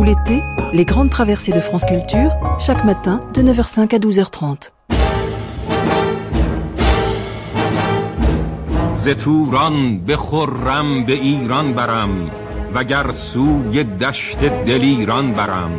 [0.00, 0.42] Tout l'été,
[0.74, 4.70] les grandes traversées de France Culture, chaque matin de 9h05 à 12h30.
[8.96, 12.30] ز توران به خرم به ایران برم
[12.74, 15.70] وگر سوی دشت دلیران برم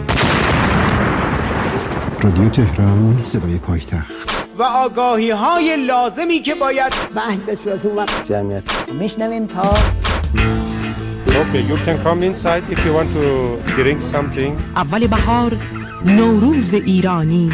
[2.21, 4.14] رادیو تهران صدای پایتخت
[4.58, 6.94] و آگاهی های لازمی که باید
[8.30, 8.64] جمعیت
[9.00, 9.74] میشنویم تا
[11.42, 13.26] Okay, you can come inside if you want to
[13.76, 14.52] drink something.
[14.76, 15.57] اول بهار
[16.06, 17.50] نوروز ایرانی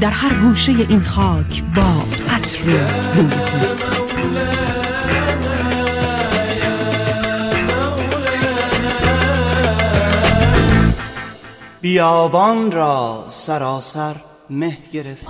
[0.00, 1.82] در هر گوشه این خاک با
[2.34, 2.78] عطر بوی
[3.14, 3.32] خود.
[11.80, 14.14] بیابان را سراسر
[14.50, 15.26] مه گرفت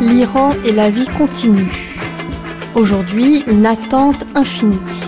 [0.00, 1.72] L'Iran et la vie continue.
[2.76, 5.01] Aujourd'hui, une attente infinie.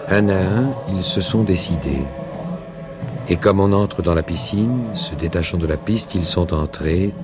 [0.09, 2.03] Un à un, ils se sont décidés.
[3.33, 7.15] Et comme on entre dans la piscine, se détachant de la piste, ils sont entrés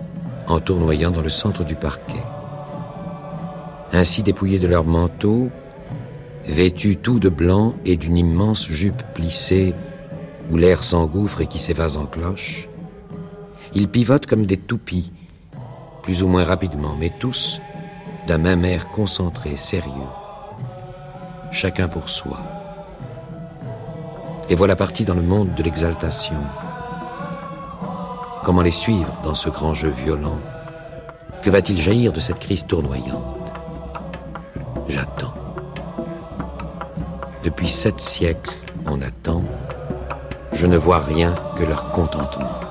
[0.46, 2.22] en tournoyant dans le centre du parquet.
[3.92, 5.50] Ainsi dépouillés de leurs manteaux,
[6.46, 9.74] vêtus tout de blanc et d'une immense jupe plissée
[10.50, 12.70] où l'air s'engouffre et qui s'évase en cloche,
[13.74, 15.12] ils pivotent comme des toupies,
[16.02, 17.60] plus ou moins rapidement, mais tous
[18.26, 19.92] d'un même air concentré, sérieux,
[21.50, 22.57] chacun pour soi.
[24.50, 26.36] Et voilà partis dans le monde de l'exaltation.
[28.44, 30.38] Comment les suivre dans ce grand jeu violent?
[31.42, 33.36] Que va-t-il jaillir de cette crise tournoyante?
[34.88, 35.34] J'attends.
[37.44, 38.54] Depuis sept siècles,
[38.86, 39.42] on attend.
[40.52, 42.67] Je ne vois rien que leur contentement.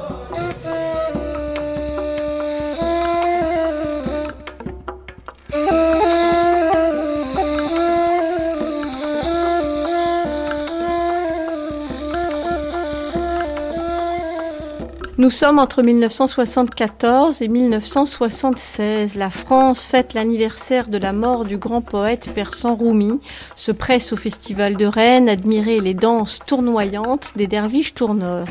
[15.28, 19.16] Nous sommes entre 1974 et 1976.
[19.16, 23.20] La France fête l'anniversaire de la mort du grand poète persan Rumi,
[23.58, 28.48] se presse au festival de Rennes, admirer les danses tournoyantes des derviches tourneurs.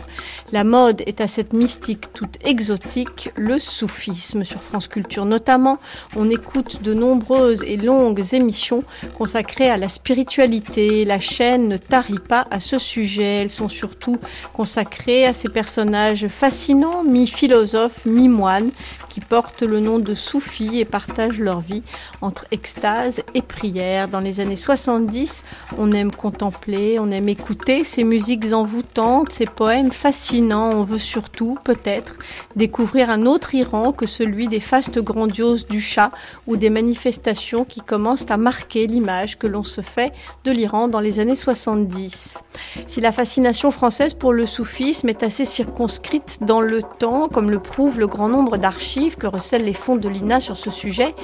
[0.53, 4.45] La mode est à cette mystique toute exotique, le soufisme.
[4.45, 5.79] Sur France Culture notamment,
[6.15, 8.85] on écoute de nombreuses et longues émissions
[9.17, 11.07] consacrées à la spiritualité.
[11.07, 13.45] La chaîne ne tarit pas à ce sujet.
[13.45, 14.19] Elles sont surtout
[14.53, 18.73] consacrées à ces personnages fascinants fascinants, mi-philosophes, mi-moines,
[19.09, 21.85] qui portent le nom de soufis et partagent leur vie
[22.21, 24.09] entre extase et prière.
[24.09, 25.45] Dans les années 70,
[25.79, 30.73] on aime contempler, on aime écouter ces musiques envoûtantes, ces poèmes fascinants.
[30.73, 32.19] On veut surtout, peut-être,
[32.57, 36.11] découvrir un autre Iran que celui des fastes grandioses du chat
[36.49, 40.13] ou des manifestations qui commencent à marquer l'image que l'on se fait
[40.45, 42.43] de l'Iran dans les années 70.
[42.87, 47.59] Si la fascination française pour le soufisme est assez circonscrite dans le temps, comme le
[47.59, 51.15] prouve le grand nombre d'archives que recèlent les fonds de l'INA sur ce sujet,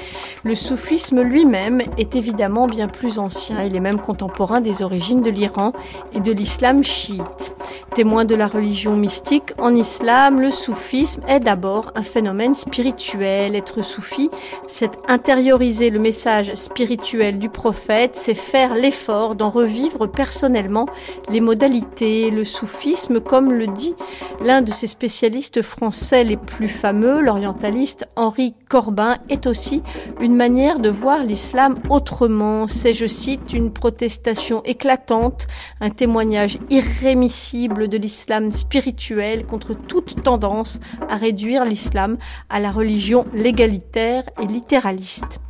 [0.45, 3.63] le soufisme lui-même est évidemment bien plus ancien.
[3.63, 5.73] Il est même contemporain des origines de l'Iran
[6.15, 7.53] et de l'islam chiite.
[7.95, 13.55] Témoin de la religion mystique, en islam, le soufisme est d'abord un phénomène spirituel.
[13.55, 14.31] Être soufi,
[14.67, 20.87] c'est intérioriser le message spirituel du prophète, c'est faire l'effort d'en revivre personnellement
[21.29, 22.31] les modalités.
[22.31, 23.95] Le soufisme, comme le dit
[24.41, 25.22] l'un de ses spécialistes
[25.63, 29.83] français les plus fameux, l'orientaliste Henri Corbin, est aussi
[30.21, 32.67] une manière de voir l'islam autrement.
[32.67, 35.47] C'est, je cite, une protestation éclatante,
[35.81, 42.17] un témoignage irrémissible de l'islam spirituel contre toute tendance à réduire l'islam
[42.49, 45.41] à la religion légalitaire et littéraliste.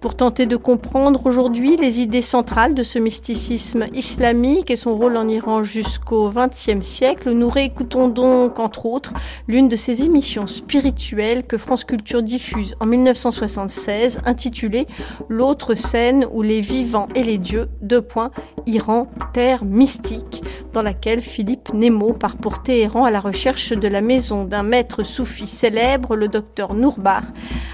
[0.00, 5.18] Pour tenter de comprendre aujourd'hui les idées centrales de ce mysticisme islamique et son rôle
[5.18, 9.12] en Iran jusqu'au XXe siècle, nous réécoutons donc, entre autres,
[9.46, 14.86] l'une de ces émissions spirituelles que France Culture diffuse en 1976, intitulée
[15.28, 18.30] L'autre scène où les vivants et les dieux, deux points,
[18.64, 20.42] Iran, terre mystique,
[20.72, 25.02] dans laquelle Philippe Nemo part pour Téhéran à la recherche de la maison d'un maître
[25.02, 27.24] soufi célèbre, le docteur Nourbar,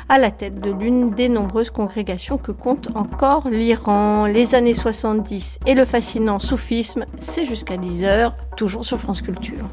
[0.09, 4.25] à la tête de l'une des nombreuses congrégations que compte encore l'Iran.
[4.27, 9.65] Les années 70 et le fascinant soufisme, c'est jusqu'à 10h, toujours sur France Culture.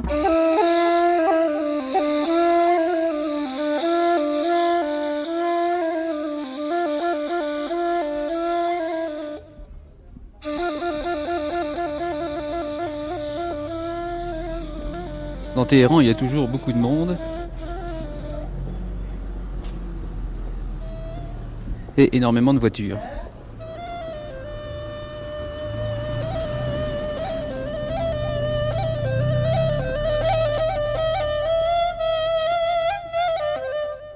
[15.56, 17.18] Dans Téhéran, il y a toujours beaucoup de monde.
[21.98, 22.98] Et énormément de voitures.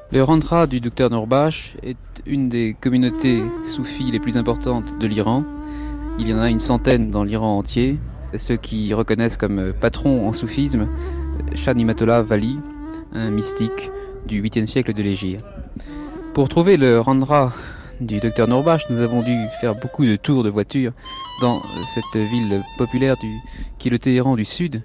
[0.09, 5.43] Le Randra du docteur Norbash est une des communautés soufis les plus importantes de l'Iran.
[6.17, 7.99] Il y en a une centaine dans l'Iran entier.
[8.35, 10.85] Ceux qui reconnaissent comme patron en soufisme
[11.53, 12.57] Shah Nimatola Vali,
[13.13, 13.91] un mystique
[14.25, 15.43] du 8e siècle de l'Égypte.
[16.37, 17.51] Pour trouver le Randra
[17.99, 20.91] du docteur Norbash, nous avons dû faire beaucoup de tours de voiture
[21.41, 21.63] dans
[21.95, 23.39] cette ville populaire du,
[23.79, 24.83] qui est le Téhéran du Sud,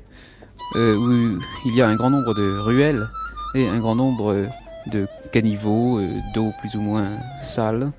[0.76, 3.06] euh, où il y a un grand nombre de ruelles
[3.54, 4.46] et un grand nombre
[4.86, 7.08] de caniveaux euh, d'eau plus ou moins
[7.38, 7.92] sale,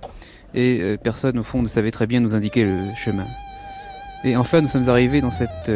[0.56, 3.28] et euh, personne au fond ne savait très bien nous indiquer le chemin.
[4.24, 5.72] Et enfin, nous sommes arrivés dans cette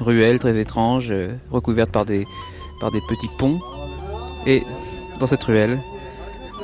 [0.00, 2.24] ruelle très étrange, euh, recouverte par des,
[2.80, 3.60] par des petits ponts.
[4.48, 4.64] Et
[5.20, 5.78] dans cette ruelle,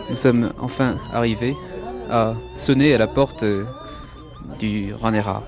[0.09, 1.55] nous sommes enfin arrivés
[2.09, 3.65] à sonner à la porte euh,
[4.59, 5.45] du Ranera.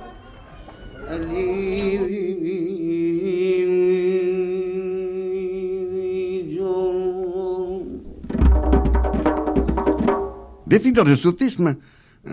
[10.66, 11.76] Définir le soufisme,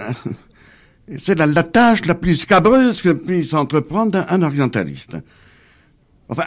[1.18, 5.18] c'est la, la, tâche la plus scabreuse que puisse entreprendre un orientaliste.
[6.30, 6.45] Enfin,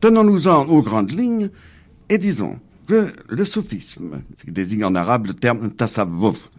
[0.00, 1.50] tenons-nous-en aux grandes lignes
[2.08, 2.58] et disons
[2.90, 6.50] le soufisme, qui désigne en arabe le terme tasawwuf,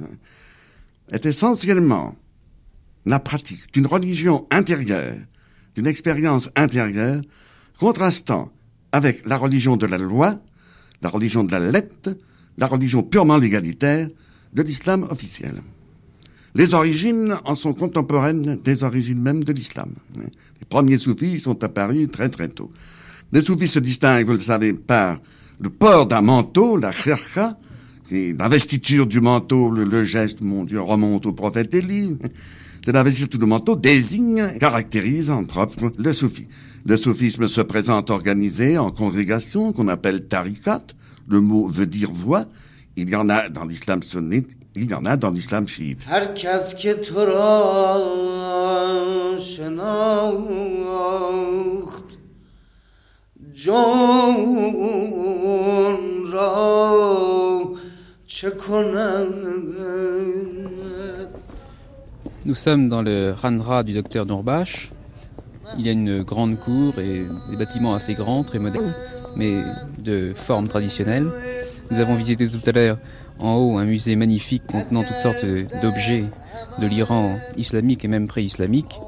[1.12, 2.16] est essentiellement
[3.06, 5.16] la pratique d'une religion intérieure,
[5.76, 7.22] d'une expérience intérieure,
[7.78, 8.52] contrastant
[8.92, 10.40] avec la religion de la loi,
[11.02, 12.16] la religion de la lettre,
[12.58, 14.10] la religion purement légalitaire
[14.54, 15.62] de l'islam officiel.
[16.54, 19.94] Les origines en sont contemporaines des origines même de l'islam.
[20.18, 22.70] Les premiers soufis sont apparus très très tôt.
[23.32, 25.20] Les soufis se distinguent, vous le savez, par
[25.62, 27.58] le port d'un manteau, la khirkha,
[28.12, 32.18] l'investiture du manteau, le, geste, mon Dieu, remonte au prophète Élie.
[32.84, 36.48] C'est l'investiture du manteau désigne, caractérise en propre le soufi.
[36.84, 40.82] Le soufisme se présente organisé en congrégation qu'on appelle tarikat.
[41.28, 42.46] Le mot veut dire voix.
[42.98, 46.04] Il y en a dans l'islam sunnite, il y en a dans l'islam chiite.
[62.46, 64.92] Nous sommes dans le Ranra du docteur Norbash.
[65.78, 68.96] Il y a une grande cour et des bâtiments assez grands, très modernes,
[69.36, 69.62] mais
[69.98, 71.28] de forme traditionnelle.
[71.90, 72.98] Nous avons visité tout à l'heure
[73.40, 75.46] en haut un musée magnifique contenant toutes sortes
[75.82, 76.24] d'objets
[76.80, 79.02] de l'Iran islamique et même pré-islamique.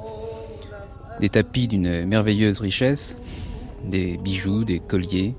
[1.20, 3.16] Des tapis d'une merveilleuse richesse,
[3.90, 5.34] des bijoux, des colliers.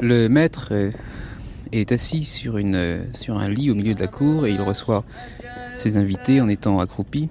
[0.00, 0.72] Le maître
[1.72, 5.04] est assis sur, une, sur un lit au milieu de la cour et il reçoit
[5.76, 7.28] ses invités en étant accroupi.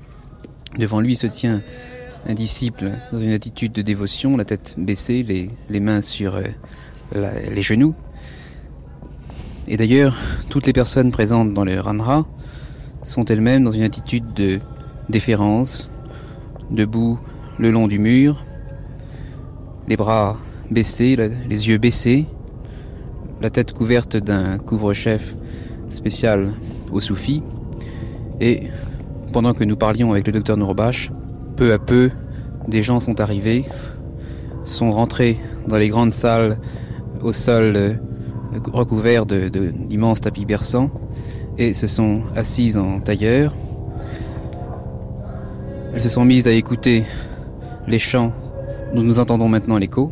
[0.77, 1.61] Devant lui se tient
[2.27, 7.31] un disciple dans une attitude de dévotion, la tête baissée, les, les mains sur euh,
[7.49, 7.95] les genoux.
[9.67, 10.17] Et d'ailleurs,
[10.49, 12.25] toutes les personnes présentes dans le Ranra
[13.03, 14.59] sont elles-mêmes dans une attitude de
[15.09, 15.89] déférence,
[16.69, 17.19] debout
[17.57, 18.43] le long du mur,
[19.87, 20.37] les bras
[20.69, 22.25] baissés, les yeux baissés,
[23.41, 25.35] la tête couverte d'un couvre-chef
[25.89, 26.53] spécial
[26.91, 27.41] aux soufis.
[28.39, 28.63] Et
[29.31, 31.11] pendant que nous parlions avec le docteur Nourbash,
[31.55, 32.11] peu à peu,
[32.67, 33.63] des gens sont arrivés,
[34.65, 36.57] sont rentrés dans les grandes salles
[37.21, 37.93] au sol euh,
[38.73, 40.91] recouvert d'immenses tapis berçants
[41.57, 43.55] et se sont assises en tailleur.
[45.93, 47.03] Elles se sont mises à écouter
[47.87, 48.33] les chants
[48.93, 50.11] dont nous entendons maintenant l'écho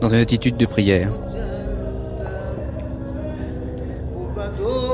[0.00, 1.10] dans une attitude de prière.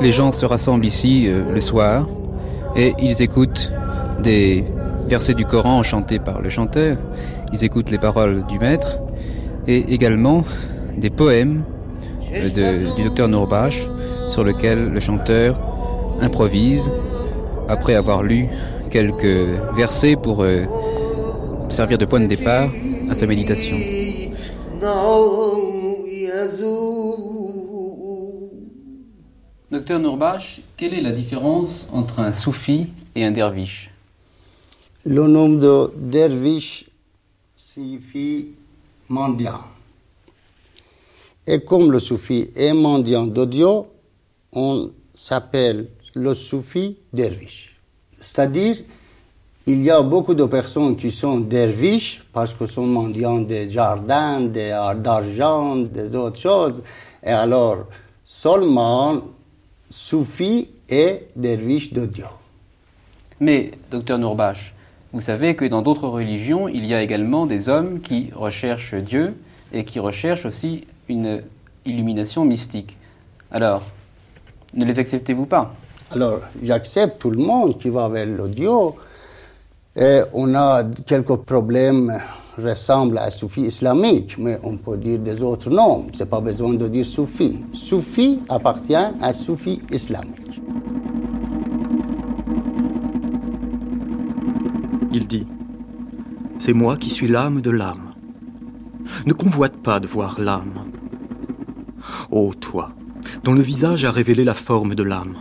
[0.01, 2.07] Les gens se rassemblent ici euh, le soir
[2.75, 3.71] et ils écoutent
[4.23, 4.63] des
[5.07, 6.97] versets du Coran chantés par le chanteur,
[7.53, 8.99] ils écoutent les paroles du maître
[9.67, 10.43] et également
[10.97, 11.63] des poèmes
[12.33, 13.87] euh, du docteur Nourbache
[14.27, 15.59] sur lequel le chanteur
[16.21, 16.89] improvise
[17.67, 18.47] après avoir lu
[18.89, 20.63] quelques versets pour euh,
[21.71, 22.69] servir de point de départ
[23.09, 23.77] à sa méditation.
[29.71, 33.89] Docteur Nourbache, quelle est la différence entre un soufi et un derviche?
[35.05, 36.85] Le nom de derviche
[37.55, 38.49] signifie
[39.07, 39.61] mendiant.
[41.47, 43.87] Et comme le soufi est mendiant d'audio,
[44.51, 47.79] on s'appelle le soufi derviche.
[48.15, 48.75] C'est-à-dire,
[49.67, 54.41] il y a beaucoup de personnes qui sont derviches parce que sont mendiants des jardins,
[54.41, 56.81] des d'argent, des autres choses.
[57.23, 57.85] Et alors,
[58.25, 59.21] seulement
[59.89, 62.25] soufi et derviche d'audio.
[63.39, 64.73] Mais, docteur Nourbache,
[65.13, 69.35] vous savez que dans d'autres religions, il y a également des hommes qui recherchent Dieu
[69.73, 71.43] et qui recherchent aussi une
[71.85, 72.97] illumination mystique.
[73.51, 73.83] Alors,
[74.73, 75.75] ne les acceptez-vous pas?
[76.11, 78.95] Alors, j'accepte tout le monde qui va vers l'audio.
[79.95, 82.13] Et on a quelques problèmes
[82.57, 86.07] ressemblent à soufi islamique, mais on peut dire des autres noms.
[86.13, 87.59] C'est pas besoin de dire soufi.
[87.73, 90.61] Soufi appartient à soufi islamique.
[95.11, 95.45] Il dit
[96.59, 98.13] C'est moi qui suis l'âme de l'âme.
[99.25, 100.85] Ne convoite pas de voir l'âme.
[102.31, 102.91] Ô toi,
[103.43, 105.35] dont le visage a révélé la forme de l'âme.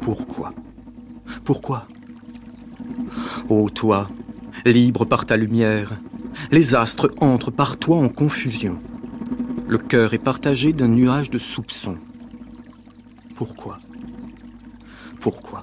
[0.00, 0.52] Pourquoi?
[1.44, 1.88] Pourquoi?
[3.48, 4.08] Ô toi,
[4.64, 6.00] libre par ta lumière,
[6.50, 8.80] les astres entrent par toi en confusion.
[9.68, 11.98] Le cœur est partagé d'un nuage de soupçons.
[13.36, 13.78] Pourquoi?
[15.20, 15.62] Pourquoi?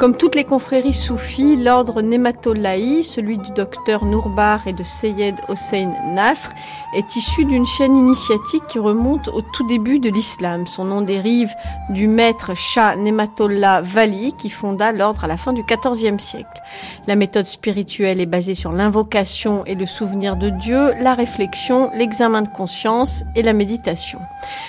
[0.00, 5.92] Comme toutes les confréries soufis, l'ordre Nematollahi, celui du docteur Nourbar et de Seyed Hossein
[6.14, 6.52] Nasr,
[6.96, 10.66] est issu d'une chaîne initiatique qui remonte au tout début de l'islam.
[10.66, 11.50] Son nom dérive
[11.90, 16.62] du maître Shah Nematollah Vali qui fonda l'ordre à la fin du XIVe siècle.
[17.06, 22.40] La méthode spirituelle est basée sur l'invocation et le souvenir de Dieu, la réflexion, l'examen
[22.40, 24.18] de conscience et la méditation.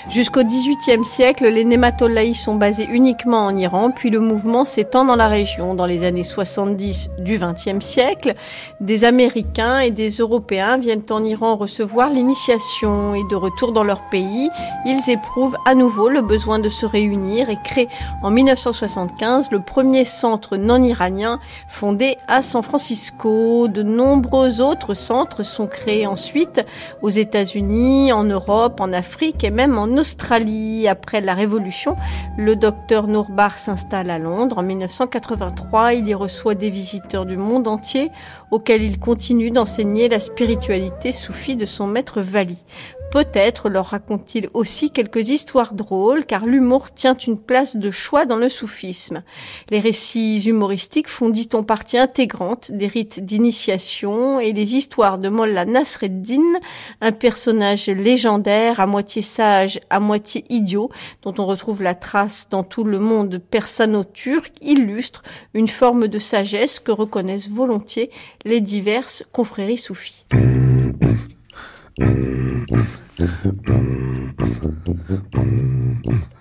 [0.09, 5.15] Jusqu'au XVIIIe siècle, les Nematollahi sont basés uniquement en Iran, puis le mouvement s'étend dans
[5.27, 5.73] région.
[5.73, 8.35] Dans les années 70 du XXe siècle,
[8.79, 14.01] des Américains et des Européens viennent en Iran recevoir l'initiation et de retour dans leur
[14.09, 14.49] pays,
[14.85, 17.89] ils éprouvent à nouveau le besoin de se réunir et créent
[18.23, 23.67] en 1975 le premier centre non iranien fondé à San Francisco.
[23.67, 26.61] De nombreux autres centres sont créés ensuite
[27.01, 30.87] aux États-Unis, en Europe, en Afrique et même en Australie.
[30.87, 31.95] Après la Révolution,
[32.37, 34.57] le docteur Nourbar s'installe à Londres.
[34.57, 34.63] En
[35.11, 38.11] 1983, il y reçoit des visiteurs du monde entier
[38.49, 42.63] auxquels il continue d'enseigner la spiritualité soufie de son maître Vali.
[43.11, 48.37] Peut-être leur raconte-t-il aussi quelques histoires drôles, car l'humour tient une place de choix dans
[48.37, 49.21] le soufisme.
[49.69, 55.65] Les récits humoristiques font, dit-on, partie intégrante des rites d'initiation et les histoires de Mollah
[55.65, 56.59] Nasreddin,
[57.01, 60.89] un personnage légendaire, à moitié sage, à moitié idiot,
[61.21, 65.21] dont on retrouve la trace dans tout le monde persano-turc, illustre
[65.53, 68.09] une forme de sagesse que reconnaissent volontiers
[68.45, 70.25] les diverses confréries soufis.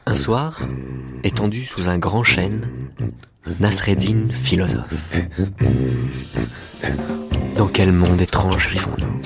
[0.06, 0.60] Un soir,
[1.25, 2.66] étendu sous un grand chêne,
[3.58, 5.14] Nasreddin philosophe.
[7.56, 9.20] Dans quel monde étrange vivons-nous?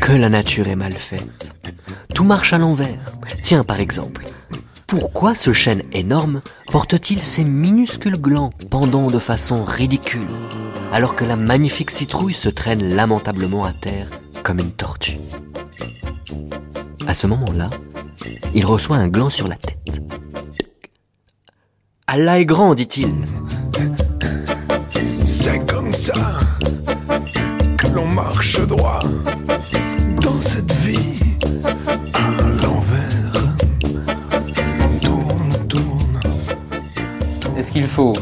[0.00, 1.54] Que la nature est mal faite.
[2.14, 3.16] Tout marche à l'envers.
[3.42, 4.24] Tiens, par exemple,
[4.86, 10.26] pourquoi ce chêne énorme porte-t-il ces minuscules glands pendant de façon ridicule,
[10.92, 14.08] alors que la magnifique citrouille se traîne lamentablement à terre
[14.42, 15.18] comme une tortue?
[17.16, 17.70] Ce moment-là,
[18.54, 20.02] il reçoit un gland sur la tête.
[22.06, 23.08] Allah est grand, dit-il.
[25.24, 26.12] C'est comme ça
[27.78, 29.00] que l'on marche droit
[30.20, 31.18] dans cette vie
[32.12, 33.32] à l'envers.
[35.00, 36.20] Tourne, tourne.
[37.56, 38.14] Est-ce qu'il faut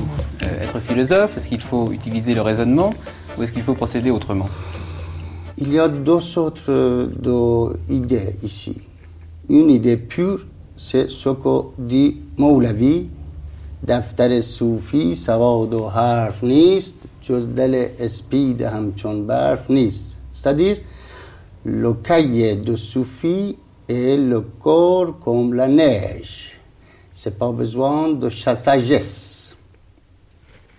[0.45, 1.37] euh, être philosophe?
[1.37, 2.95] Est-ce qu'il faut utiliser le raisonnement?
[3.37, 4.49] Ou est-ce qu'il faut procéder autrement?
[5.58, 8.82] Il y a deux sortes de idées ici.
[9.50, 10.46] Une idée pure,
[10.76, 13.06] c'est ce que dit Moulavi,
[13.88, 20.78] دفتر صوفی سواد و حرف نیست جز دل اسپید همچون برف نیست c'est-à-dire
[21.66, 23.58] le cahier de Soufi
[23.90, 26.58] est le corps comme la neige.
[27.12, 29.58] C'est pas besoin de sa sagesse.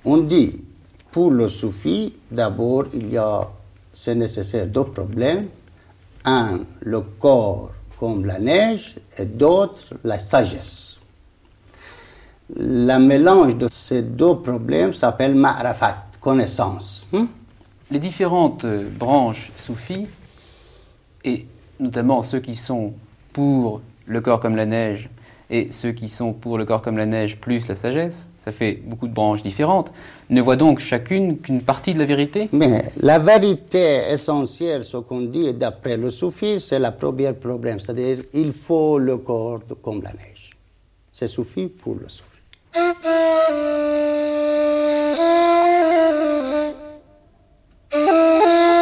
[0.04, 0.64] On dit,
[1.11, 3.50] pour le Soufi, d'abord, il y a,
[3.96, 5.48] c'est nécessaire deux problèmes.
[6.25, 11.00] Un, le corps comme la neige, et d'autre, la sagesse.
[12.56, 17.08] Le mélange de ces deux problèmes s'appelle ma'rafat, connaissance.
[17.14, 17.28] hein?
[17.90, 20.08] Les différentes euh, branches soufis,
[21.24, 21.48] et
[21.80, 22.94] notamment ceux qui sont
[23.32, 25.10] pour le corps comme la neige
[25.50, 28.74] et ceux qui sont pour le corps comme la neige plus la sagesse, ça fait
[28.86, 29.92] beaucoup de branches différentes,
[30.30, 32.48] ne voient donc chacune qu'une partie de la vérité?
[32.52, 37.80] Mais la vérité essentielle, ce qu'on dit d'après le soufisme, c'est le premier problème.
[37.80, 40.52] C'est-à-dire, il faut le corps comme la neige.
[41.12, 42.24] C'est soufi pour le soufi.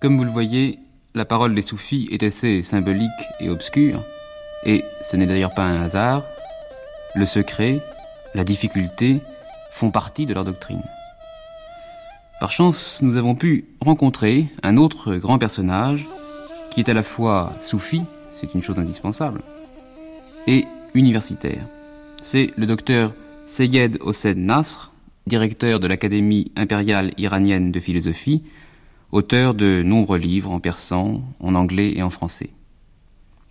[0.00, 0.78] Comme vous le voyez,
[1.14, 4.02] la parole des soufis est assez symbolique et obscure,
[4.64, 6.24] et ce n'est d'ailleurs pas un hasard.
[7.14, 7.80] Le secret,
[8.34, 9.20] la difficulté
[9.70, 10.82] font partie de leur doctrine.
[12.40, 16.08] Par chance, nous avons pu rencontrer un autre grand personnage
[16.70, 18.00] qui est à la fois soufi,
[18.32, 19.42] c'est une chose indispensable,
[20.46, 20.64] et
[20.94, 21.66] universitaire.
[22.22, 23.12] C'est le docteur
[23.44, 24.92] Seyed Hossein Nasr,
[25.26, 28.42] directeur de l'Académie impériale iranienne de philosophie,
[29.12, 32.50] auteur de nombreux livres en persan, en anglais et en français.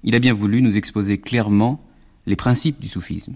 [0.03, 1.83] Il a bien voulu nous exposer clairement
[2.25, 3.35] les principes du soufisme.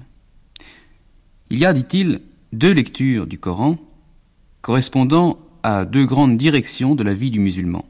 [1.50, 2.22] Il y a, dit-il,
[2.54, 3.78] deux lectures du Coran
[4.62, 7.86] correspondant à deux grandes directions de la vie du musulman.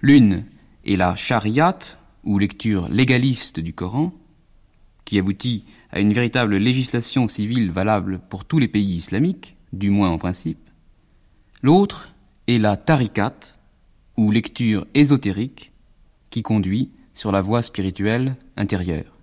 [0.00, 0.44] L'une
[0.84, 1.78] est la chariat,
[2.24, 4.12] ou lecture légaliste du Coran,
[5.04, 10.10] qui aboutit à une véritable législation civile valable pour tous les pays islamiques, du moins
[10.10, 10.70] en principe.
[11.62, 12.11] L'autre
[12.48, 13.34] est la tarikat,
[14.16, 15.72] ou lecture ésotérique,
[16.30, 19.16] qui conduit sur la voie spirituelle intérieure.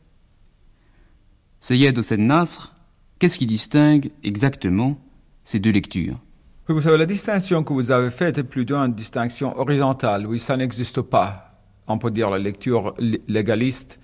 [1.60, 2.74] Seyed Hossein Nasr,
[3.20, 4.98] qu'est-ce qui distingue exactement
[5.44, 6.20] ces deux lectures?
[6.68, 10.28] Vous savez, la distinction que vous avez faite est plutôt une distinction horizontale.
[10.28, 11.60] Oui, ça n'existe pas.
[11.88, 12.94] On peut dire la lecture
[13.28, 14.00] légaliste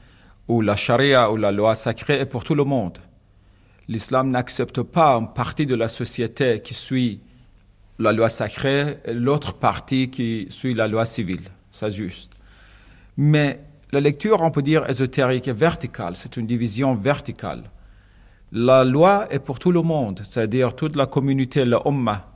[0.48, 2.98] ou la charia ou la loi sacrée est pour tout le monde.
[3.88, 7.22] L'islam n'accepte pas une partie de la société qui suit
[8.00, 11.50] la loi sacrée l'autre partie qui suit la loi civile.
[11.72, 12.32] C'est juste.
[13.18, 17.64] Mais la lecture, on peut dire, ésotérique et verticale, c'est une division verticale.
[18.52, 22.32] La loi est pour tout le monde, c'est-à-dire toute la communauté, la Ummah,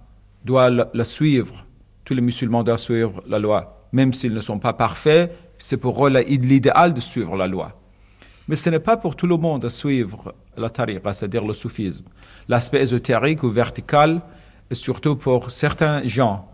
[0.45, 1.65] doit la, suivre.
[2.05, 3.87] Tous les musulmans doivent suivre la loi.
[3.91, 7.79] Même s'ils ne sont pas parfaits, c'est pour eux l'idéal de suivre la loi.
[8.47, 12.05] Mais ce n'est pas pour tout le monde de suivre la tariqa, c'est-à-dire le soufisme.
[12.47, 14.21] L'aspect ésotérique ou vertical
[14.71, 16.47] surtout pour certains gens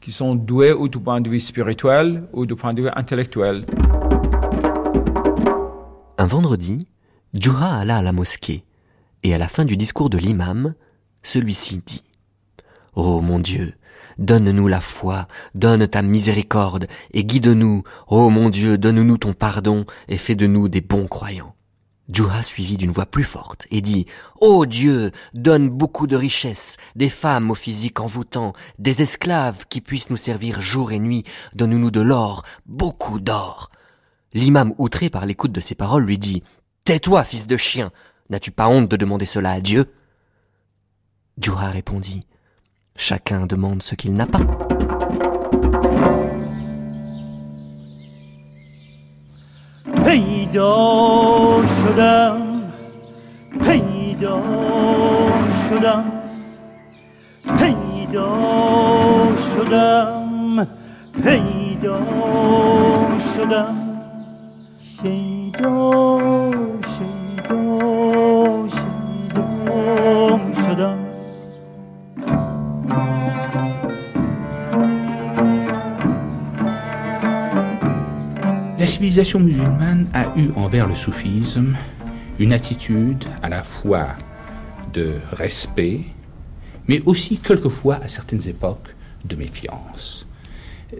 [0.00, 3.64] qui sont doués ou du point de vue spirituel ou du point de vue intellectuel.
[6.16, 6.86] Un vendredi,
[7.34, 8.64] Juha alla à la mosquée,
[9.22, 10.74] et à la fin du discours de l'imam,
[11.22, 12.04] celui-ci dit
[12.94, 13.74] Ô mon Dieu,
[14.18, 20.16] donne-nous la foi, donne ta miséricorde, et guide-nous, ô mon Dieu, donne-nous ton pardon, et
[20.16, 21.54] fais de nous des bons croyants.
[22.10, 24.06] Juha suivit d'une voix plus forte et dit
[24.40, 30.10] Ô Dieu, donne beaucoup de richesses, des femmes au physique envoûtant, des esclaves qui puissent
[30.10, 33.70] nous servir jour et nuit, donne-nous de l'or, beaucoup d'or.
[34.32, 36.42] L'imam, outré par l'écoute de ces paroles, lui dit
[36.84, 37.90] Tais-toi, fils de chien,
[38.30, 39.92] n'as-tu pas honte de demander cela à Dieu?
[41.40, 42.26] Juha répondit
[42.96, 44.40] Chacun demande ce qu'il n'a pas.
[50.04, 52.40] پیدا شدم
[53.64, 54.42] پیدا
[55.68, 56.04] شدم
[57.58, 58.28] پیدا
[59.54, 60.66] شدم
[61.22, 61.98] پیدا
[63.34, 63.88] شدم.
[65.02, 66.47] شیدا
[78.78, 81.74] La civilisation musulmane a eu envers le soufisme
[82.38, 84.10] une attitude à la fois
[84.92, 86.02] de respect,
[86.86, 90.28] mais aussi quelquefois à certaines époques de méfiance.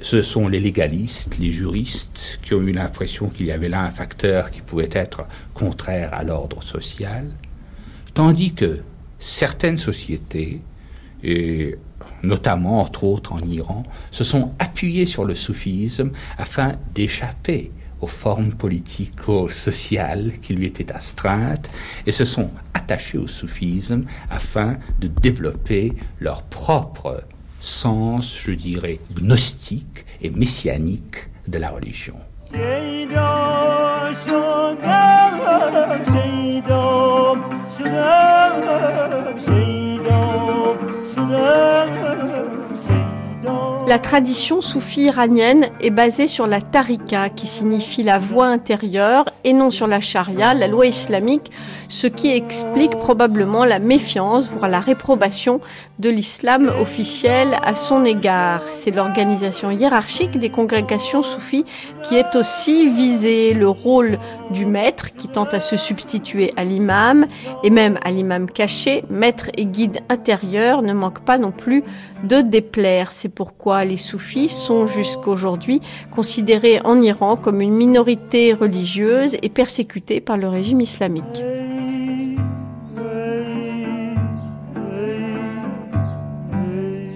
[0.02, 3.90] Ce sont les légalistes, les juristes qui ont eu l'impression qu'il y avait là un
[3.90, 7.30] facteur qui pouvait être contraire à l'ordre social,
[8.12, 8.80] tandis que
[9.20, 10.62] certaines sociétés,
[11.22, 11.76] et
[12.22, 18.52] notamment entre autres en Iran, se sont appuyées sur le soufisme afin d'échapper aux formes
[18.52, 21.68] politico-sociales qui lui étaient astreintes
[22.06, 27.24] et se sont attachés au soufisme afin de développer leur propre
[27.60, 32.16] sens, je dirais, gnostique et messianique de la religion.
[41.26, 42.57] today.
[43.88, 49.54] La tradition soufie iranienne est basée sur la tarika, qui signifie la voie intérieure, et
[49.54, 51.50] non sur la charia, la loi islamique,
[51.88, 55.62] ce qui explique probablement la méfiance, voire la réprobation
[55.98, 58.60] de l'islam officiel à son égard.
[58.72, 61.64] C'est l'organisation hiérarchique des congrégations soufis
[62.02, 63.54] qui est aussi visée.
[63.54, 64.18] Le rôle
[64.50, 67.26] du maître, qui tente à se substituer à l'imam,
[67.64, 71.84] et même à l'imam caché, maître et guide intérieur, ne manque pas non plus
[72.22, 73.12] de déplaire.
[73.12, 80.20] C'est pourquoi les soufis sont jusqu'aujourd'hui considérés en Iran comme une minorité religieuse et persécutés
[80.20, 81.42] par le régime islamique.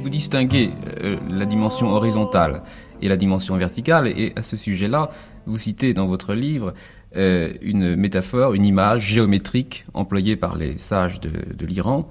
[0.02, 0.70] Vous distinguez
[1.02, 2.62] euh, la dimension horizontale
[3.00, 5.10] et la dimension verticale, et à ce sujet-là,
[5.46, 6.72] vous citez dans votre livre
[7.16, 12.08] euh, une métaphore, une image géométrique employée par les sages de, de l'Iran,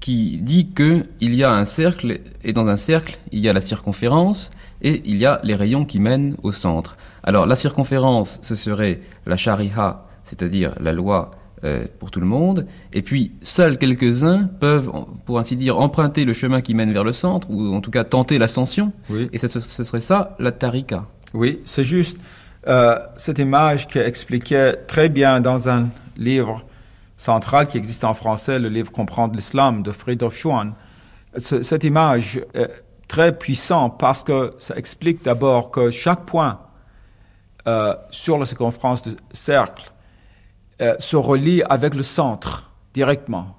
[0.00, 3.52] qui dit que il y a un cercle, et dans un cercle, il y a
[3.52, 4.50] la circonférence,
[4.82, 6.96] et il y a les rayons qui mènent au centre.
[7.24, 11.32] Alors la circonférence, ce serait la sharia, c'est-à-dire la loi
[11.64, 14.90] euh, pour tout le monde, et puis seuls quelques-uns peuvent,
[15.26, 18.04] pour ainsi dire, emprunter le chemin qui mène vers le centre, ou en tout cas
[18.04, 19.28] tenter l'ascension, Oui.
[19.32, 21.06] et ce, ce serait ça, la tarika.
[21.34, 22.16] Oui, c'est juste
[22.68, 26.64] euh, cette image qui expliquait très bien dans un livre
[27.18, 30.72] central qui existe en français, le livre Comprendre l'islam de Friedrich Schwann.
[31.36, 32.70] Ce- cette image est
[33.08, 36.60] très puissante parce que ça explique d'abord que chaque point
[37.66, 39.92] euh, sur la circonférence du cercle
[40.80, 43.56] euh, se relie avec le centre directement.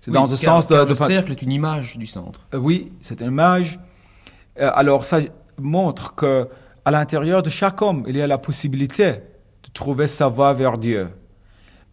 [0.00, 2.46] C'est Oui, dans le sens de, le cercle est une image du centre.
[2.54, 3.78] euh, Oui, c'est une image.
[4.60, 5.18] Alors, ça
[5.58, 6.48] montre que
[6.84, 10.78] à l'intérieur de chaque homme, il y a la possibilité de trouver sa voie vers
[10.78, 11.10] Dieu.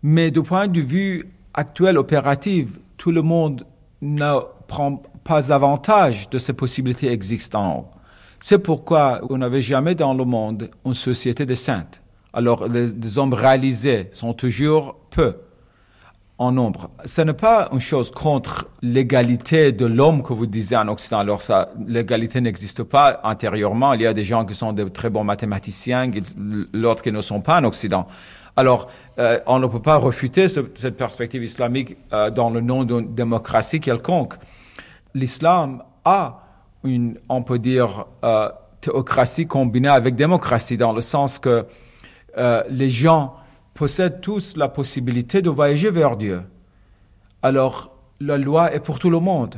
[0.08, 3.66] Mais du point de vue actuel, opératif, tout le monde
[4.04, 4.36] ne
[4.68, 7.88] prend pas avantage de ces possibilités existantes.
[8.40, 12.04] C'est pourquoi on n'avait jamais dans le monde une société de saintes.
[12.34, 15.38] Alors, les, hommes réalisés sont toujours peu
[16.38, 16.92] en nombre.
[17.06, 21.18] Ce n'est pas une chose contre l'égalité de l'homme que vous disiez en Occident.
[21.18, 23.94] Alors, ça, l'égalité n'existe pas intérieurement.
[23.94, 26.12] Il y a des gens qui sont de très bons mathématiciens,
[26.74, 28.06] l'autre qui ne sont pas en Occident.
[28.58, 28.88] Alors,
[29.20, 33.14] euh, on ne peut pas refuter ce- cette perspective islamique euh, dans le nom d'une
[33.14, 34.36] démocratie quelconque.
[35.14, 36.42] L'islam a
[36.84, 38.50] une, on peut dire, euh,
[38.82, 41.66] théocratie combinée avec démocratie, dans le sens que
[42.38, 43.36] euh, les gens
[43.74, 46.44] possèdent tous la possibilité de voyager vers Dieu.
[47.42, 47.92] Alors,
[48.22, 49.56] la loi est pour tout le monde.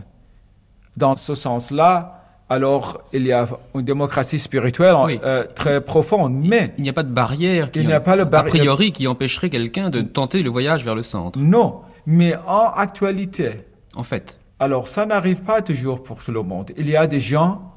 [0.95, 2.16] Dans ce sens-là,
[2.49, 7.03] alors il y a une démocratie spirituelle euh, très profonde, mais il n'y a pas
[7.03, 10.41] de barrière qui, il n'y a pas le a priori qui empêcherait quelqu'un de tenter
[10.41, 11.39] le voyage vers le centre.
[11.39, 13.51] Non, mais en actualité.
[13.95, 14.39] En fait.
[14.59, 16.71] Alors, ça n'arrive pas toujours pour tout le monde.
[16.77, 17.73] Il y a des gens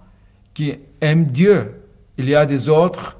[0.54, 1.82] qui aiment Dieu.
[2.16, 3.18] Il y a des autres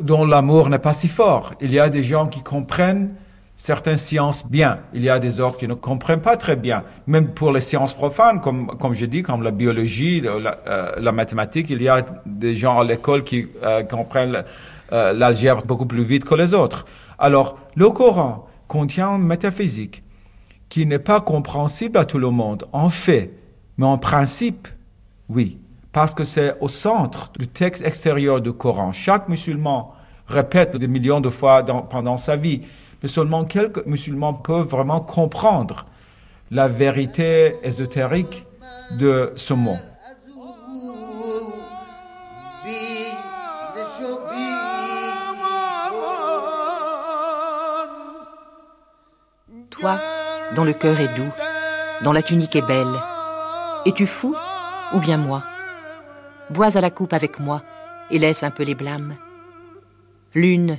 [0.00, 1.54] dont l'amour n'est pas si fort.
[1.60, 3.14] Il y a des gens qui comprennent
[3.60, 4.78] certaines sciences bien.
[4.94, 6.82] Il y a des autres qui ne comprennent pas très bien.
[7.06, 11.12] Même pour les sciences profanes, comme, comme je dis, comme la biologie, la, euh, la
[11.12, 14.44] mathématique, il y a des gens à l'école qui euh, comprennent
[14.92, 16.86] euh, l'algèbre beaucoup plus vite que les autres.
[17.18, 20.02] Alors, le Coran contient une métaphysique
[20.70, 23.30] qui n'est pas compréhensible à tout le monde, en fait,
[23.76, 24.68] mais en principe,
[25.28, 25.58] oui,
[25.92, 28.92] parce que c'est au centre du texte extérieur du Coran.
[28.92, 29.92] Chaque musulman
[30.26, 32.62] répète des millions de fois dans- pendant sa vie,
[33.02, 35.86] mais seulement quelques musulmans peuvent vraiment comprendre
[36.50, 38.46] la vérité ésotérique
[38.98, 39.76] de ce mot.
[49.70, 49.98] Toi,
[50.56, 51.32] dont le cœur est doux,
[52.02, 52.86] dont la tunique est belle,
[53.86, 54.34] es-tu fou
[54.92, 55.42] ou bien moi?
[56.50, 57.62] Bois à la coupe avec moi
[58.10, 59.14] et laisse un peu les blâmes.
[60.34, 60.78] Lune,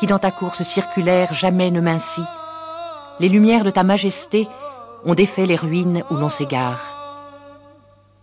[0.00, 2.24] qui dans ta course circulaire jamais ne mincit,
[3.18, 4.48] les lumières de ta majesté
[5.04, 6.80] ont défait les ruines où l'on s'égare.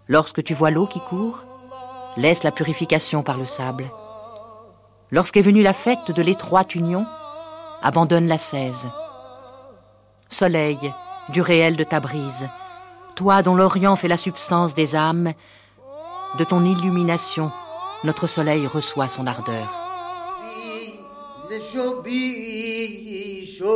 [0.08, 1.38] Lorsque tu vois l'eau qui court,
[2.18, 3.86] laisse la purification par le sable.
[5.12, 7.06] Lorsqu'est venue la fête de l'étroite union,
[7.84, 8.88] abandonne la cèse.
[10.30, 10.80] Soleil,
[11.30, 12.50] du réel de ta brise,
[13.16, 15.32] toi dont l'Orient fait la substance des âmes,
[16.40, 17.52] de ton illumination,
[18.04, 19.87] notre soleil reçoit son ardeur.
[21.57, 23.67] دلشو بیش و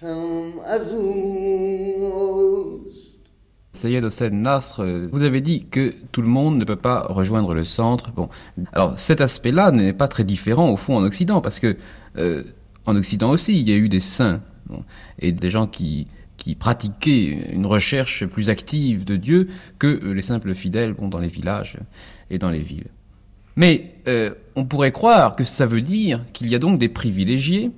[0.00, 3.00] کم از اوست
[3.72, 7.54] Sayed Hossein Nasr, euh, vous avez dit que tout le monde ne peut pas rejoindre
[7.54, 8.12] le centre.
[8.12, 8.28] Bon,
[8.72, 11.76] alors cet aspect-là n'est pas très différent au fond en Occident, parce que
[12.18, 12.42] euh,
[12.84, 14.84] en Occident aussi, il y a eu des saints bon,
[15.18, 16.08] et des gens qui
[16.40, 21.18] qui pratiquaient une recherche plus active de Dieu que euh, les simples fidèles bon, dans
[21.18, 21.76] les villages
[22.30, 22.88] et dans les villes.
[23.55, 27.71] Mais euh, on pourrait croire que ça veut dire qu'il y a donc des privilégiés,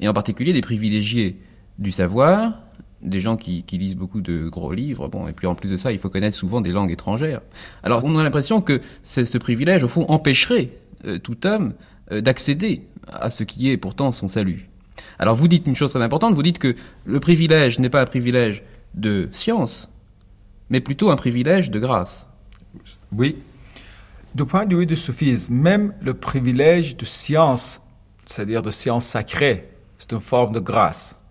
[0.00, 1.36] et en particulier des privilégiés
[1.78, 2.58] du savoir,
[3.02, 5.76] des gens qui, qui lisent beaucoup de gros livres, bon, et puis en plus de
[5.76, 7.40] ça, il faut connaître souvent des langues étrangères.
[7.82, 10.70] Alors on a l'impression que ce, privilège, au fond, empêcherait
[11.04, 11.74] euh, tout homme
[12.12, 14.68] euh, d'accéder à ce qui est pourtant son salut.
[15.18, 18.06] Alors vous dites une chose très importante, vous dites que le privilège n'est pas un
[18.06, 18.62] privilège
[18.94, 19.90] de science,
[20.70, 22.26] mais plutôt un privilège de grâce.
[23.12, 23.36] Oui.
[24.34, 27.82] Du point de vue du soufisme, même le privilège de science,
[28.24, 29.68] c'est-à-dire de science sacrée,
[29.98, 31.22] c'est une forme de grâce.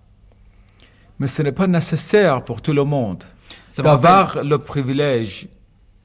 [1.17, 3.23] Mais ce n'est pas nécessaire pour tout le monde
[3.77, 5.47] d'avoir le privilège,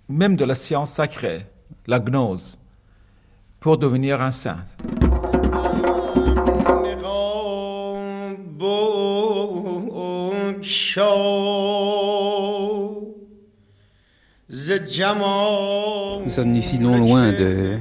[0.09, 1.46] même de la science sacrée,
[1.87, 2.59] la gnose,
[3.61, 4.62] pour devenir un saint.
[16.24, 17.79] Nous sommes ici non loin de,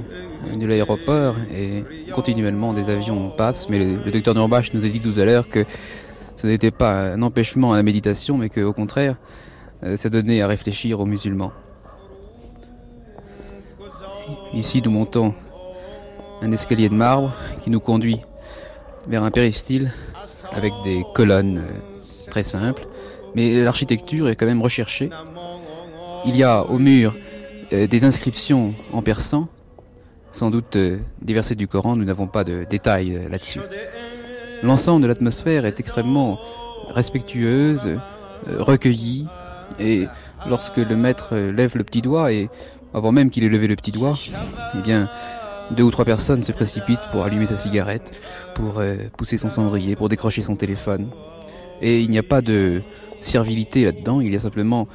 [0.60, 5.20] l'aéroport et continuellement des avions passent, mais le, le docteur Nurbash nous a dit tout
[5.20, 5.66] à l'heure que
[6.36, 9.16] ce n'était pas un empêchement à la méditation, mais qu'au contraire,
[9.84, 11.54] euh, ça donnait à réfléchir aux musulmans.
[14.54, 15.34] Ici, nous montons
[16.44, 18.20] un escalier de marbre qui nous conduit
[19.08, 19.92] vers un péristyle
[20.52, 22.86] avec des colonnes euh, très simples,
[23.34, 25.10] mais l'architecture est quand même recherchée.
[26.28, 27.14] Il y a au mur
[27.72, 29.48] euh, des inscriptions en persan,
[30.32, 33.60] sans doute euh, des versets du Coran, nous n'avons pas de détails euh, là-dessus.
[34.64, 36.40] L'ensemble de l'atmosphère est extrêmement
[36.90, 37.92] respectueuse,
[38.58, 39.28] recueillie,
[39.80, 40.06] et
[40.50, 42.50] lorsque le maître lève le petit doigt, et
[42.94, 44.16] avant même qu'il ait levé le petit doigt,
[44.76, 45.10] eh bien,
[45.72, 48.12] deux ou trois personnes se précipitent pour allumer sa cigarette,
[48.56, 48.82] pour
[49.18, 51.10] pousser son cendrier, pour décrocher son téléphone.
[51.82, 52.82] Et il n'y a pas de
[53.20, 54.88] servilité là-dedans, il y a simplement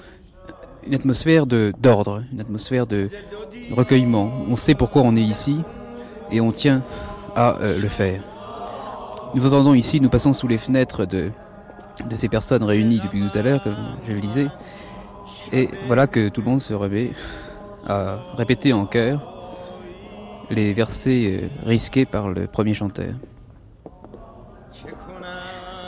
[0.86, 3.08] une atmosphère d'ordre, une atmosphère de
[3.72, 4.30] recueillement.
[4.48, 5.60] On sait pourquoi on est ici
[6.30, 6.82] et on tient
[7.34, 8.22] à euh, le faire.
[9.34, 11.30] Nous entendons ici, nous passons sous les fenêtres de,
[12.08, 14.48] de ces personnes réunies depuis tout à l'heure, comme je le disais,
[15.52, 17.10] et voilà que tout le monde se remet
[17.86, 19.20] à répéter en chœur
[20.50, 23.14] les versets euh, risqués par le premier chanteur.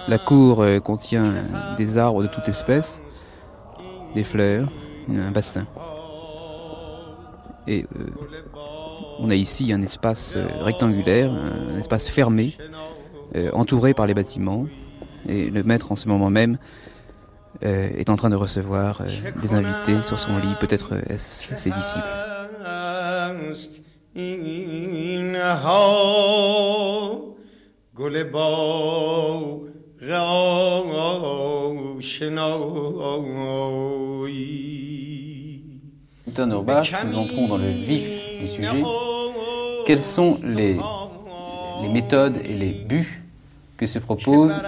[0.09, 1.33] La cour euh, contient
[1.79, 3.01] des arbres de toute espèce,
[4.14, 4.68] des fleurs,
[5.11, 5.66] un bassin.
[7.66, 8.07] Et euh,
[9.18, 12.57] on a ici un espace euh, rectangulaire, un espace fermé,
[13.37, 14.66] euh, entouré par les bâtiments.
[15.29, 16.59] Et le maître, en ce moment même,
[17.61, 19.03] est en train de recevoir
[19.40, 22.03] des invités sur son lit, peut-être est-ce ses disciples.
[30.03, 30.09] Nous
[37.19, 38.03] entrons dans le vif
[38.41, 38.83] du sujet.
[39.87, 40.77] Quelles sont les
[41.88, 43.23] méthodes et les buts
[43.77, 44.61] que se proposent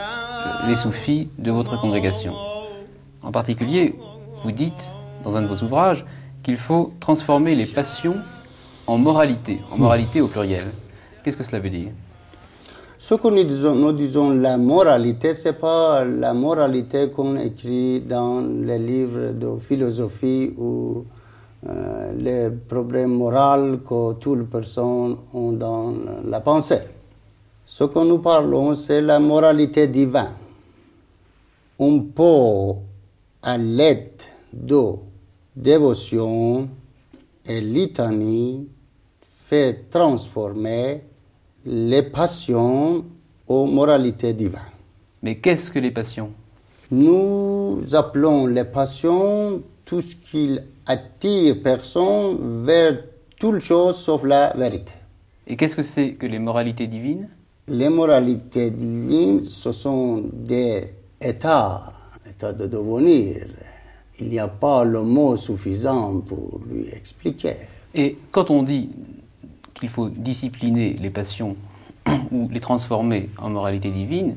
[0.69, 2.37] les soufis de votre congrégation?
[3.21, 3.97] En particulier,
[4.45, 4.89] vous dites
[5.25, 6.05] dans un de vos ouvrages
[6.45, 8.19] qu'il faut transformer les passions
[8.87, 10.67] en moralité, en moralité au pluriel.
[11.25, 11.89] Qu'est-ce que cela veut dire?
[13.07, 19.35] Ce que nous disons, la moralité, c'est pas la moralité qu'on écrit dans les livres
[19.35, 21.05] de philosophie ou
[21.69, 25.93] euh, les problèmes moraux que toutes les personnes ont dans
[26.25, 26.81] la pensée.
[27.67, 30.31] Ce que nous parlons, c'est la moralité divine.
[31.79, 32.79] On peut,
[33.43, 34.95] à l'aide de
[35.55, 36.71] dévotion
[37.45, 38.67] et litanie,
[39.21, 41.03] faire transformer
[41.67, 43.05] les passions
[43.49, 44.59] aux moralités divines.
[45.23, 46.31] Mais qu'est-ce que les passions?
[46.91, 52.99] Nous appelons les passions tout ce qui attire personne vers
[53.39, 54.93] toute chose sauf la vérité.
[55.47, 57.29] Et qu'est-ce que c'est que les moralités divines?
[57.69, 60.85] Les moralités divines, ce sont des
[61.21, 61.93] états,
[62.29, 63.47] états de devenir.
[64.21, 67.57] Il n'y a pas le mot suffisant pour lui expliquer.
[67.95, 68.91] Et quand on dit
[69.85, 71.57] qu'il faut discipliner les passions
[72.33, 74.37] ou les transformer en moralité divine,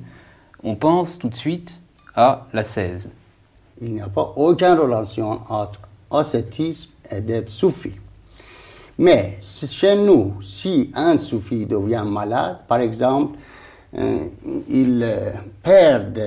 [0.62, 1.80] on pense tout de suite
[2.16, 3.10] à l'ascèse.
[3.82, 5.80] Il n'y a pas aucune relation entre
[6.12, 7.94] ascétisme et d'être soufi.
[8.98, 13.38] Mais chez nous, si un soufi devient malade, par exemple,
[13.98, 14.26] euh,
[14.68, 15.32] il euh,
[15.64, 16.20] perd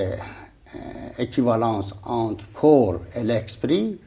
[1.19, 3.99] l'équivalence entre corps et l'esprit,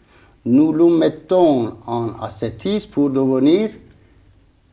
[0.45, 3.69] nous le mettons en ascétisme pour devenir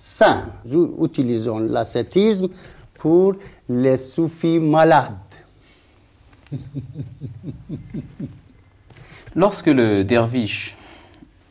[0.00, 0.46] saint.
[0.64, 2.48] Nous utilisons l'ascétisme
[2.94, 3.34] pour
[3.68, 5.14] les soufis malades.
[9.36, 10.76] Lorsque le derviche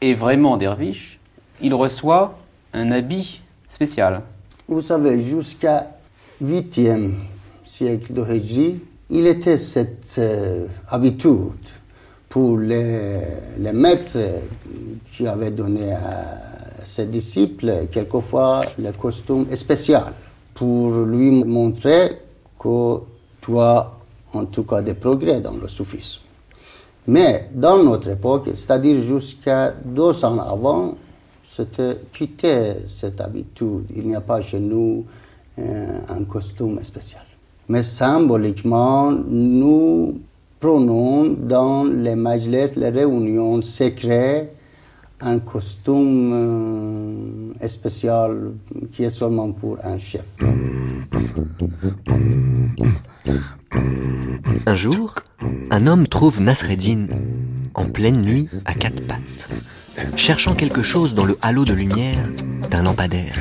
[0.01, 1.17] est vraiment derviche,
[1.61, 2.37] il reçoit
[2.73, 4.21] un habit spécial.
[4.67, 5.91] Vous savez, jusqu'à
[6.43, 7.13] 8e
[7.63, 11.69] siècle de Hijri, il était cette euh, habitude
[12.27, 13.21] pour les,
[13.57, 14.19] les maîtres
[15.11, 16.48] qui avaient donné à
[16.89, 20.11] ses disciples quelquefois le costume spécial
[20.55, 22.17] pour lui montrer
[22.57, 22.97] que
[23.41, 23.91] tu as
[24.33, 26.21] en tout cas des progrès dans le soufisme.
[27.07, 30.95] Mais dans notre époque, c'est-à-dire jusqu'à 200 ans avant,
[31.43, 33.85] c'était quitter cette habitude.
[33.95, 35.05] Il n'y a pas chez nous
[35.59, 37.23] euh, un costume spécial.
[37.67, 40.19] Mais symboliquement, nous
[40.59, 44.55] prenons dans les majlis, les réunions secrètes,
[45.21, 48.53] un costume euh, spécial
[48.91, 50.25] qui est seulement pour un chef.
[54.65, 55.15] Un jour,
[55.71, 57.07] un homme trouve Nasreddin
[57.73, 59.49] en pleine nuit à quatre pattes,
[60.15, 62.17] cherchant quelque chose dans le halo de lumière
[62.69, 63.35] d'un lampadaire.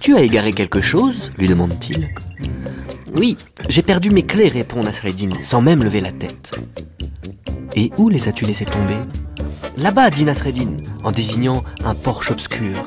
[0.00, 1.32] Tu as égaré quelque chose?
[1.38, 2.08] lui demande-t-il.
[3.14, 3.36] Oui,
[3.68, 6.50] j'ai perdu mes clés, répond Nasreddin, sans même lever la tête.
[7.76, 8.98] Et où les as-tu laissées tomber?
[9.76, 12.84] Là-bas, dit Nasreddin, en désignant un porche obscur.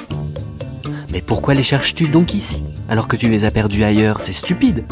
[1.12, 4.20] Mais pourquoi les cherches-tu donc ici, alors que tu les as perdus ailleurs?
[4.22, 4.86] C'est stupide.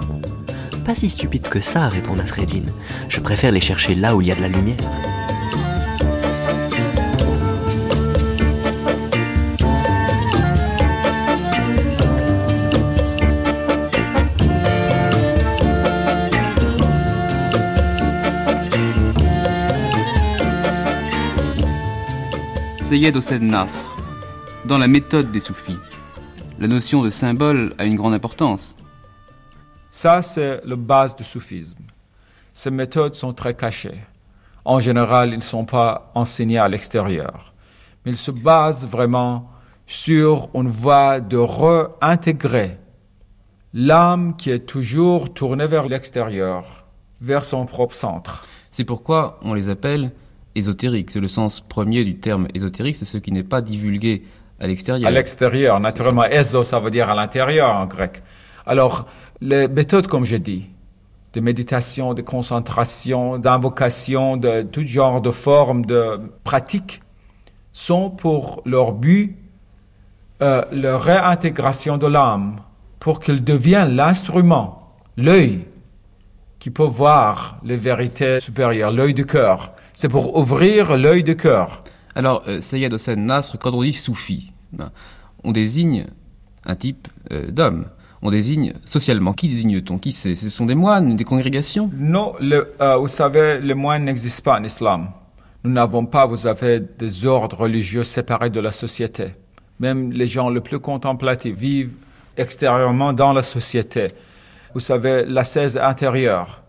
[0.84, 2.66] Pas si stupide que ça, répond Nasreddin.
[3.08, 4.76] Je préfère les chercher là où il y a de la lumière.
[22.86, 23.84] Seyed Hossein Nasr.
[24.66, 25.80] Dans la méthode des soufis,
[26.60, 28.76] la notion de symbole a une grande importance.
[29.90, 31.80] Ça, c'est la base du soufisme.
[32.54, 34.00] Ces méthodes sont très cachées.
[34.66, 37.56] En général, ils ne sont pas enseignés à l'extérieur.
[38.06, 39.50] Mais ils se basent vraiment
[39.88, 42.78] sur une voie de réintégrer
[43.74, 46.86] l'âme qui est toujours tournée vers l'extérieur,
[47.20, 48.46] vers son propre centre.
[48.70, 50.12] C'est pourquoi on les appelle
[50.56, 51.12] ésotériques.
[51.12, 54.24] C'est le sens premier du terme ésotérique, c'est ce qui n'est pas divulgué
[54.60, 55.08] à l'extérieur.
[55.08, 56.26] À l'extérieur, naturellement.
[56.26, 58.24] Ezo, ça veut dire à l'intérieur en grec.
[58.66, 59.06] Alors,
[59.42, 60.70] les méthodes, comme je dis,
[61.34, 67.02] de méditation, de concentration, d'invocation, de tout genre de formes de pratiques,
[67.74, 69.38] sont pour leur but
[70.42, 72.62] euh, la réintégration de l'âme,
[73.00, 75.66] pour qu'il devienne l'instrument, l'œil,
[76.60, 79.75] qui peut voir les vérités supérieures, l'œil du cœur.
[79.96, 81.82] C'est pour ouvrir l'œil du cœur.
[82.16, 84.92] Alors, euh, Sayyid Hossein Nasr, quand on dit soufi, ben,
[85.44, 86.06] on désigne
[86.66, 87.86] un type euh, d'homme.
[88.22, 89.34] On désigne socialement.
[89.34, 89.98] Qui désigne-t-on?
[89.98, 90.36] Qui c'est?
[90.36, 91.90] Ce sont des moines, des congrégations?
[91.96, 95.10] Non, le, euh, vous savez, les moines n'existent pas en islam.
[95.64, 99.30] Nous n'avons pas, vous avez des ordres religieux séparés de la société.
[99.80, 101.94] Même les gens les plus contemplatifs vivent
[102.36, 104.10] extérieurement dans la société.
[104.74, 106.64] Vous savez, l'ascèse intérieure.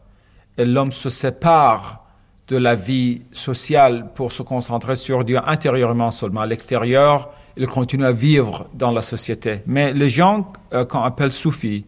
[0.59, 2.06] Et l'homme se sépare
[2.49, 6.43] de la vie sociale pour se concentrer sur Dieu intérieurement seulement.
[6.43, 9.63] À l'extérieur, il continue à vivre dans la société.
[9.67, 11.85] Mais les gens euh, qu'on appelle soufis,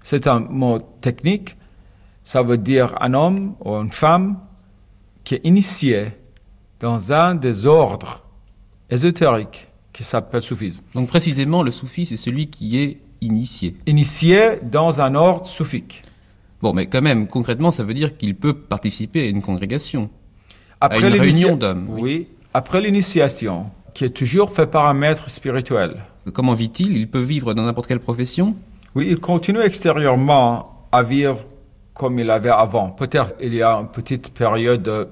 [0.00, 1.56] c'est un mot technique.
[2.24, 4.38] Ça veut dire un homme ou une femme
[5.24, 6.12] qui est initié
[6.80, 8.24] dans un des ordres
[8.90, 10.84] ésotériques qui s'appelle soufisme.
[10.94, 13.76] Donc précisément, le soufi, c'est celui qui est initié.
[13.86, 16.02] Initié dans un ordre soufique.
[16.62, 20.08] Bon, mais quand même, concrètement, ça veut dire qu'il peut participer à une congrégation,
[20.80, 21.86] Après à une réunion d'hommes.
[21.90, 22.28] Oui.
[22.54, 26.04] Après l'initiation, qui est toujours fait par un maître spirituel.
[26.32, 26.96] Comment vit-il?
[26.96, 28.54] Il peut vivre dans n'importe quelle profession?
[28.94, 31.40] Oui, il continue extérieurement à vivre
[31.94, 32.90] comme il avait avant.
[32.90, 35.08] Peut-être il y a une petite période de-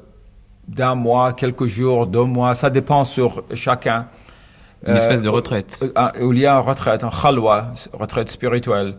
[0.69, 4.07] d'un mois, quelques jours, deux mois, ça dépend sur chacun.
[4.87, 5.79] Une espèce de retraite.
[5.83, 8.95] euh, un- où il y a une retraite, un khalwa, retraite spirituelle.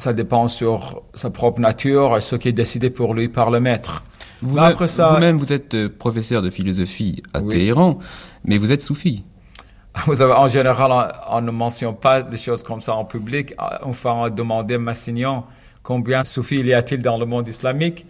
[0.00, 3.60] Ça dépend sur sa propre nature et ce qui est décidé pour lui par le
[3.60, 4.02] maître.
[4.40, 7.48] Vous- Mais après ça, Vous-même, vous êtes euh, professeur de philosophie à Oui.
[7.48, 7.98] Téhéran,
[8.44, 9.24] mais vous êtes soufi.
[10.06, 13.52] Vous avez, en général, on, on ne mentionne pas des choses comme ça en public.
[13.82, 15.42] Enfin, on demandait Massignon
[15.82, 18.06] combien soufis il y a-t-il dans le monde islamique?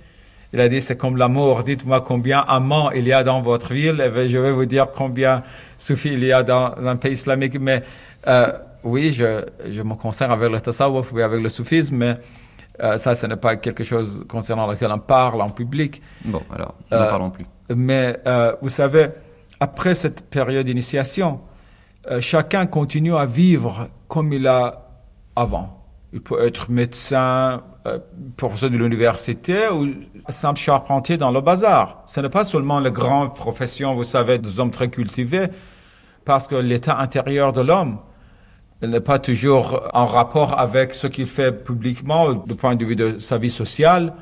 [0.52, 1.64] Il a dit c'est comme l'amour.
[1.64, 5.42] Dites-moi combien amants il y a dans votre ville, et je vais vous dire combien
[5.78, 7.58] soufis il y a dans un pays islamique.
[7.58, 7.82] Mais
[8.28, 8.52] euh,
[8.84, 12.14] oui, je, je me concerne avec le tasawwuf et avec le soufisme, mais
[12.82, 16.00] euh, ça, ce n'est pas quelque chose concernant lequel on parle en public.
[16.24, 17.44] Bon, alors, n'en Euh, parlons plus.
[17.74, 19.08] Mais euh, vous savez,
[19.60, 21.40] après cette période d'initiation,
[22.10, 24.88] euh, chacun continue à vivre comme il a
[25.36, 25.84] avant.
[26.12, 27.62] Il peut être médecin,
[28.36, 29.88] professeur de l'université ou
[30.28, 32.02] simple charpentier dans le bazar.
[32.06, 35.46] Ce n'est pas seulement les grandes professions, vous savez, des hommes très cultivés,
[36.24, 37.98] parce que l'état intérieur de l'homme
[38.82, 43.18] n'est pas toujours en rapport avec ce qu'il fait publiquement du point de vue de
[43.18, 44.12] sa vie sociale.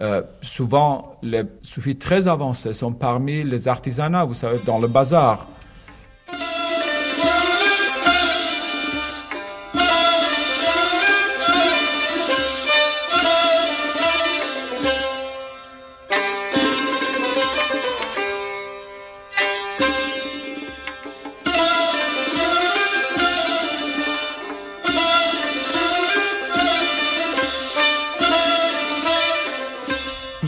[0.00, 5.46] Euh, souvent, les soufis très avancés sont parmi les artisanats, vous savez, dans le bazar.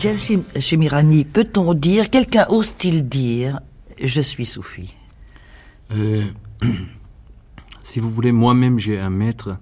[0.05, 3.59] James Chimirani, peut-on dire, quelqu'un ose-t-il dire,
[3.99, 4.95] je suis soufi
[5.91, 6.23] Euh,
[7.81, 9.57] si vous voulez, moi-même j'ai un maître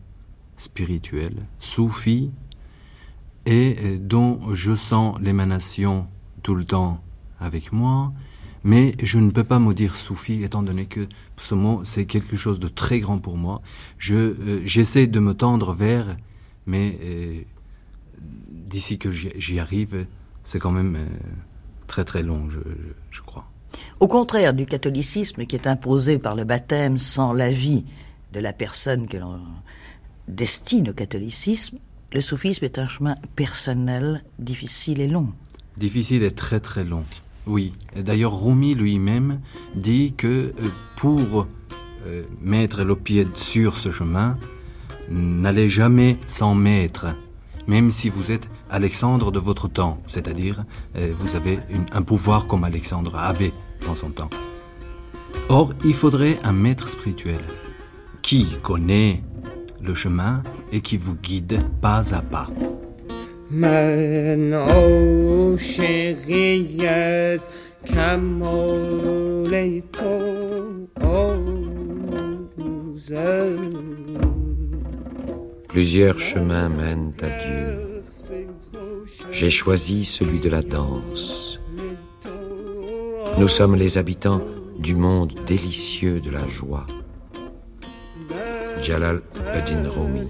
[0.57, 2.29] spirituel, soufi,
[3.45, 6.07] et euh, dont je sens l'émanation
[6.41, 7.01] tout le temps
[7.39, 8.11] avec moi,
[8.65, 12.35] mais je ne peux pas me dire soufi étant donné que ce mot c'est quelque
[12.35, 13.61] chose de très grand pour moi.
[13.97, 16.17] Je euh, j'essaie de me tendre vers,
[16.65, 17.45] mais
[18.19, 20.05] d'ici que j'y arrive,
[20.43, 21.05] c'est quand même euh,
[21.87, 23.45] très très long, je, je- je crois.
[23.99, 27.85] Au contraire du catholicisme qui est imposé par le baptême sans l'avis
[28.33, 29.39] de la personne que l'on
[30.27, 31.77] destine au catholicisme,
[32.11, 35.33] le soufisme est un chemin personnel, difficile et long.
[35.77, 37.03] Difficile et très très long.
[37.47, 37.73] Oui.
[37.95, 39.39] D'ailleurs, Rumi lui-même
[39.75, 40.53] dit que euh,
[40.95, 41.47] pour
[42.05, 44.37] euh, mettre le pied sur ce chemin,
[45.09, 47.07] n'allez jamais sans maître,
[47.67, 50.65] même si vous êtes Alexandre de votre temps, c'est-à-dire
[50.97, 51.59] euh, vous avez
[51.91, 53.53] un pouvoir comme Alexandre avait
[53.85, 54.31] dans son temps.
[55.49, 57.39] Or, il faudrait un maître spirituel
[58.23, 59.21] qui connaît
[59.79, 62.49] le chemin et qui vous guide pas à pas.
[75.67, 77.82] Plusieurs chemins mènent à Dieu
[79.33, 81.59] j'ai choisi celui de la danse.
[83.39, 84.41] Nous sommes les habitants
[84.77, 86.85] du monde délicieux de la joie.
[88.81, 89.21] Jalal
[89.65, 90.27] Rumi.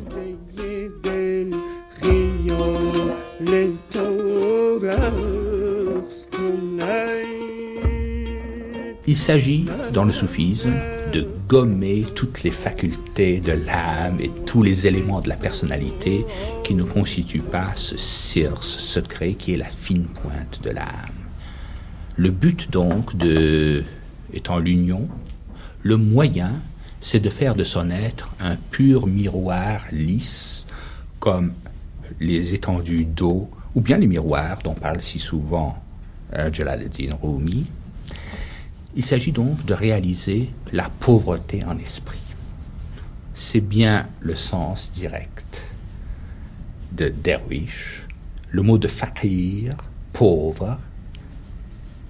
[9.05, 10.71] Il s'agit, dans le soufisme,
[11.13, 16.25] de gommer toutes les facultés de l'âme et tous les éléments de la personnalité
[16.63, 21.11] qui ne constituent pas ce sir, ce secret qui est la fine pointe de l'âme.
[22.17, 23.83] Le but donc de,
[24.33, 25.07] étant l'union,
[25.83, 26.53] le moyen,
[26.99, 30.65] c'est de faire de son être un pur miroir lisse,
[31.19, 31.53] comme
[32.19, 35.77] les étendues d'eau, ou bien les miroirs dont parle si souvent
[36.33, 37.65] euh, Jalaluddin Rumi.
[38.95, 42.19] Il s'agit donc de réaliser la pauvreté en esprit.
[43.33, 45.65] C'est bien le sens direct
[46.91, 48.03] de derwish.
[48.51, 49.73] Le mot de fakir,
[50.11, 50.77] pauvre,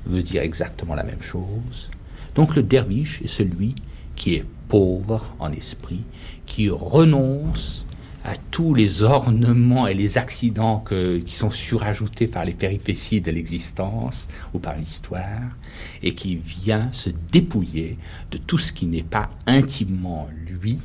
[0.05, 1.89] veut dire exactement la même chose.
[2.35, 3.75] Donc le derviche est celui
[4.17, 6.03] qui est pauvre en esprit,
[6.45, 7.85] qui renonce
[8.23, 10.83] à tous les ornements et les accidents
[11.25, 15.57] qui sont surajoutés par les péripéties de l'existence ou par l'histoire,
[16.01, 17.97] et qui vient se dépouiller
[18.31, 20.79] de tout ce qui n'est pas intimement lui,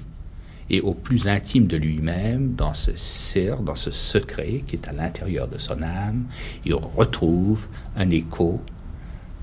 [0.70, 2.90] et au plus intime de lui-même, dans ce
[3.62, 6.24] dans ce secret qui est à l'intérieur de son âme,
[6.64, 7.66] il retrouve
[7.96, 8.60] un écho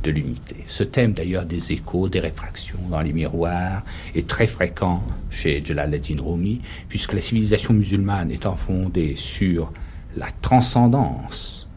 [0.06, 0.58] de l'unité.
[0.68, 3.84] Ce thème d'ailleurs des échos, des réfractions dans les miroirs
[4.14, 9.74] est très fréquent chez Jalaluddin Rumi, puisque la civilisation musulmane étant fondée sur
[10.16, 11.68] la transcendance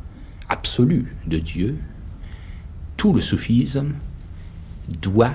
[0.51, 1.79] absolue de Dieu,
[2.99, 3.95] tout le soufisme
[5.01, 5.35] doit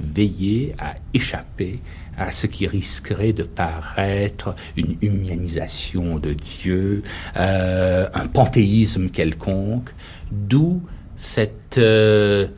[0.00, 1.78] veiller à échapper
[2.18, 7.04] à ce qui risquerait de paraître une humanisation de Dieu,
[7.36, 9.90] euh, un panthéisme quelconque,
[10.30, 10.82] d'où
[11.16, 12.48] cette euh,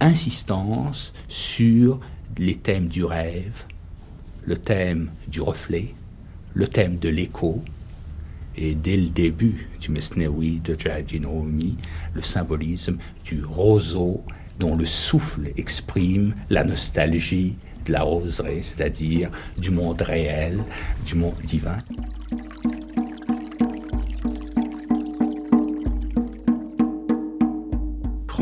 [0.00, 2.00] insistance sur
[2.38, 3.64] les thèmes du rêve,
[4.44, 5.94] le thème du reflet,
[6.54, 7.62] le thème de l'écho,
[8.56, 10.74] Et dès le début du Mesnewi de
[11.26, 11.76] Rumi,
[12.14, 14.24] le symbolisme du roseau
[14.58, 20.64] dont le souffle exprime la nostalgie de la roseraie, c'est-à-dire du monde réel,
[21.04, 21.78] du monde divin.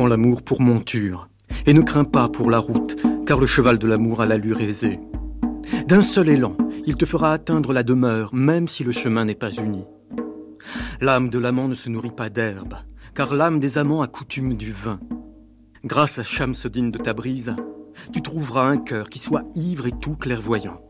[0.07, 1.29] L'amour pour monture,
[1.67, 2.97] et ne crains pas pour la route,
[3.27, 5.01] car le cheval de l'amour a l'allure aisée.
[5.89, 9.51] D'un seul élan, il te fera atteindre la demeure, même si le chemin n'est pas
[9.51, 9.85] uni.
[11.01, 12.75] L'âme de l'amant ne se nourrit pas d'herbe,
[13.15, 15.01] car l'âme des amants a coutume du vin.
[15.85, 17.57] Grâce à Shamsuddin de Tabriz,
[18.13, 20.84] tu trouveras un cœur qui soit ivre et tout clairvoyant.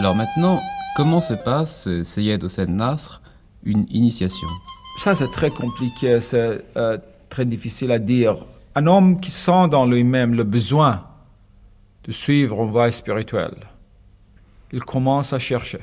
[0.00, 0.62] Alors maintenant,
[0.96, 3.20] comment se passe, euh, Seyed Hossein Nasr,
[3.64, 4.48] une initiation?
[4.96, 6.96] Ça, c'est très compliqué, c'est euh,
[7.28, 8.46] très difficile à dire.
[8.74, 11.04] Un homme qui sent dans lui-même le besoin
[12.04, 13.66] de suivre une voie spirituelle,
[14.72, 15.80] il commence à chercher.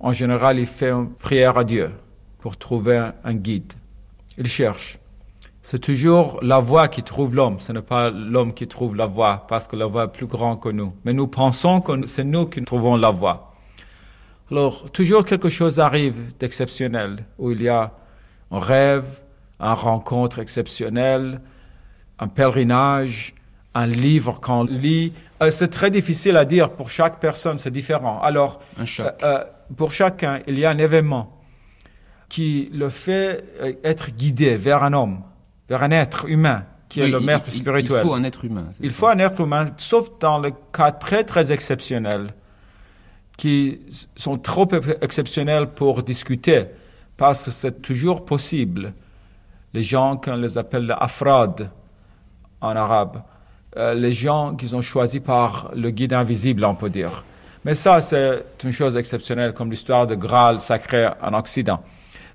[0.00, 1.92] En général, il fait une prière à Dieu
[2.40, 3.74] pour trouver un guide.
[4.38, 4.98] Il cherche.
[5.62, 9.46] C'est toujours la voie qui trouve l'homme, ce n'est pas l'homme qui trouve la voie,
[9.46, 10.92] parce que la voie est plus grande que nous.
[11.04, 13.50] Mais nous pensons que c'est nous qui trouvons la voie.
[14.50, 17.92] Alors, toujours quelque chose arrive d'exceptionnel, où il y a
[18.50, 19.22] un rêve,
[19.60, 21.40] une rencontre exceptionnelle,
[22.18, 23.34] un pèlerinage,
[23.74, 25.12] un livre qu'on lit.
[25.42, 28.20] Euh, c'est très difficile à dire pour chaque personne, c'est différent.
[28.20, 29.44] Alors, euh, euh,
[29.76, 31.40] pour chacun, il y a un événement
[32.28, 33.44] qui le fait
[33.84, 35.20] être guidé vers un homme,
[35.68, 38.00] vers un être humain qui est le maître spirituel.
[38.02, 38.64] Il faut un être humain.
[38.80, 38.96] Il ça.
[38.96, 42.34] faut un être humain, sauf dans le cas très très exceptionnels,
[43.36, 43.80] qui
[44.16, 46.64] sont trop ex- exceptionnels pour discuter,
[47.16, 48.92] parce que c'est toujours possible.
[49.74, 51.70] Les gens, qu'on les appelle les afrad
[52.60, 53.22] en arabe,
[53.76, 57.24] euh, les gens qu'ils ont choisis par le guide invisible, on peut dire.
[57.64, 61.82] Mais ça, c'est une chose exceptionnelle, comme l'histoire de Graal sacré en Occident.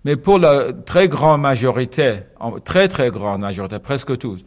[0.05, 2.21] Mais pour la très grande majorité,
[2.63, 4.43] très très grande majorité, presque tous,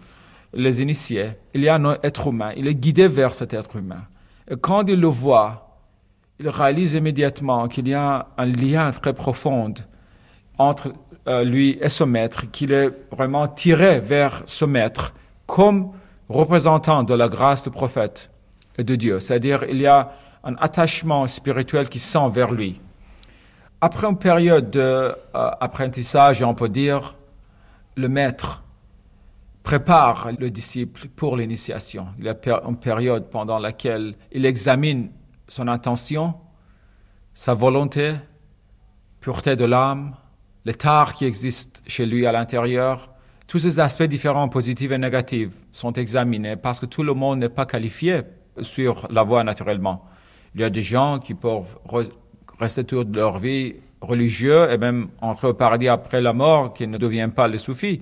[0.54, 4.02] les initiés, il y a un être humain, il est guidé vers cet être humain.
[4.50, 5.69] Et quand il le voit,
[6.40, 9.74] il réalise immédiatement qu'il y a un lien très profond
[10.56, 10.92] entre
[11.28, 15.12] euh, lui et son maître, qu'il est vraiment tiré vers ce maître
[15.46, 15.92] comme
[16.30, 18.30] représentant de la grâce du prophète
[18.78, 19.20] et de Dieu.
[19.20, 20.12] C'est-à-dire il y a
[20.42, 22.80] un attachement spirituel qui sent vers lui.
[23.82, 27.16] Après une période d'apprentissage, on peut dire,
[27.96, 28.62] le maître
[29.62, 32.08] prépare le disciple pour l'initiation.
[32.18, 32.36] Il y a
[32.66, 35.10] une période pendant laquelle il examine
[35.50, 36.34] son intention,
[37.34, 38.12] sa volonté,
[39.20, 40.14] pureté de l'âme,
[40.64, 43.10] l'état qui existe chez lui à l'intérieur.
[43.48, 47.48] Tous ces aspects différents, positifs et négatifs, sont examinés parce que tout le monde n'est
[47.48, 48.22] pas qualifié
[48.60, 50.04] sur la voie naturellement.
[50.54, 52.10] Il y a des gens qui peuvent re-
[52.58, 56.96] rester toute leur vie religieux et même entrer au paradis après la mort qui ne
[56.96, 58.00] deviennent pas les soufis.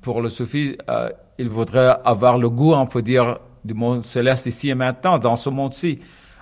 [0.00, 4.46] Pour le soufi, euh, il voudrait avoir le goût, on peut dire, du monde céleste
[4.46, 5.98] ici et maintenant, dans ce monde-ci.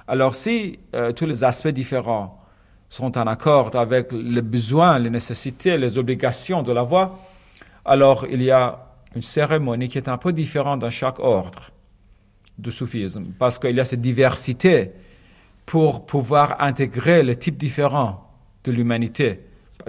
[0.09, 2.41] Alors si euh, tous les aspects différents
[2.89, 7.19] sont en accord avec les besoins, les nécessités, les obligations de la voie,
[7.85, 8.87] alors il y a
[9.17, 11.71] une cérémonie qui est un peu différente dans chaque ordre
[12.57, 14.93] du soufisme, parce qu'il y a cette diversité
[15.67, 18.31] pour pouvoir intégrer les types différents
[18.65, 19.41] de l'humanité.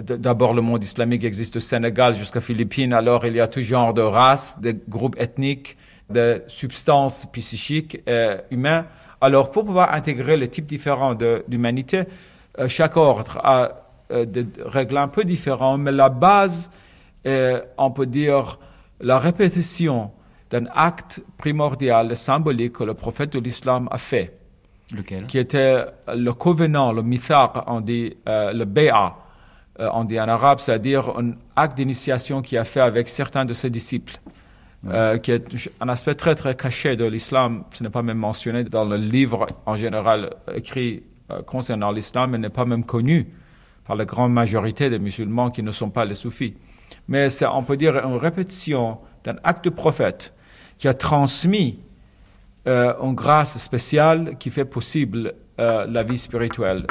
[0.02, 3.94] D'abord, le monde islamique existe au Sénégal jusqu'aux Philippines, alors il y a tout genre
[3.94, 5.76] de races, de groupes ethniques,
[6.10, 8.00] de substances psychiques
[8.50, 8.84] humaines.
[9.20, 12.04] Alors, pour pouvoir intégrer les types différents de l'humanité,
[12.58, 13.70] euh, chaque ordre a
[14.10, 16.70] euh, des règles un peu différentes, mais la base
[17.24, 18.58] est, on peut dire,
[19.00, 20.12] la répétition
[20.50, 24.38] d'un acte primordial et symbolique que le prophète de l'islam a fait.
[24.94, 25.26] Lequel?
[25.26, 28.64] Qui était le covenant, le mithaq, on dit euh, le
[29.80, 33.52] euh, on dit en arabe, c'est-à-dire un acte d'initiation qu'il a fait avec certains de
[33.52, 34.18] ses disciples,
[34.86, 37.64] euh, qui est un aspect très très caché de l'islam.
[37.72, 42.38] Ce n'est pas même mentionné dans le livre en général écrit euh, concernant l'islam, et
[42.38, 43.26] n'est pas même connu
[43.84, 46.54] par la grande majorité des musulmans qui ne sont pas les soufis.
[47.08, 50.34] Mais c'est, on peut dire, une répétition d'un acte prophète
[50.78, 51.80] qui a transmis
[52.66, 56.86] euh, une grâce spéciale qui fait possible euh, la vie spirituelle.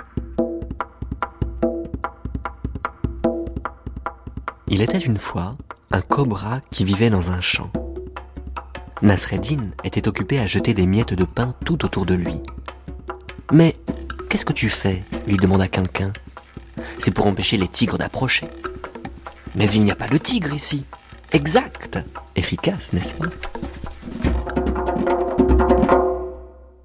[4.67, 5.55] Il était une fois
[5.91, 7.71] un cobra qui vivait dans un champ.
[9.01, 12.41] Nasreddin était occupé à jeter des miettes de pain tout autour de lui.
[13.51, 13.75] Mais
[14.29, 16.13] qu'est-ce que tu fais lui demanda quelqu'un.
[16.99, 18.47] C'est pour empêcher les tigres d'approcher.
[19.55, 20.85] Mais il n'y a pas de tigre ici,
[21.31, 21.99] exact,
[22.35, 23.29] efficace, n'est-ce pas?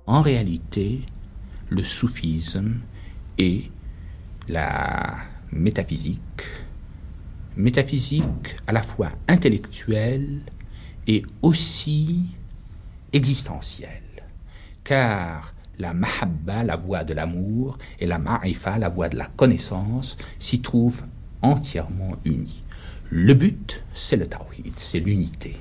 [0.07, 1.03] En réalité,
[1.69, 2.81] le soufisme
[3.39, 3.71] est
[4.49, 5.17] la
[5.51, 6.21] métaphysique,
[7.57, 10.41] métaphysique à la fois intellectuelle
[11.07, 12.21] et aussi
[13.13, 14.25] existentielle,
[14.85, 20.17] car la mahabba, la voie de l'amour, et la ma'ifa, la voie de la connaissance,
[20.39, 21.03] s'y trouvent
[21.43, 22.63] entièrement unis.
[23.11, 25.57] Le but, c'est le tawhid, c'est l'unité.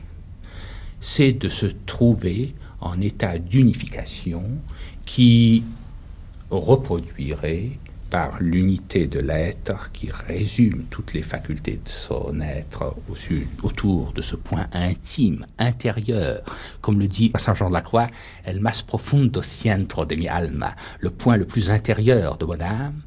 [1.00, 4.44] C'est de se trouver en état d'unification
[5.06, 5.64] qui
[6.50, 7.72] reproduirait
[8.12, 14.12] par l'unité de l'être qui résume toutes les facultés de son être au sud, autour
[14.12, 16.44] de ce point intime, intérieur,
[16.82, 18.08] comme le dit Saint Jean de la Croix,
[18.46, 23.02] el más profundo centro de mi alma, le point le plus intérieur de mon âme,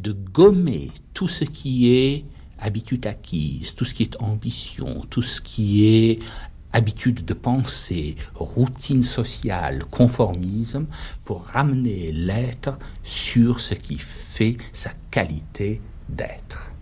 [0.00, 2.24] de gommer tout ce qui est
[2.58, 6.18] habitude acquise, tout ce qui est ambition, tout ce qui est
[6.72, 10.86] habitude de pensée, routine sociale, conformisme,
[11.24, 16.72] pour ramener l'être sur ce qui fait sa qualité d'être.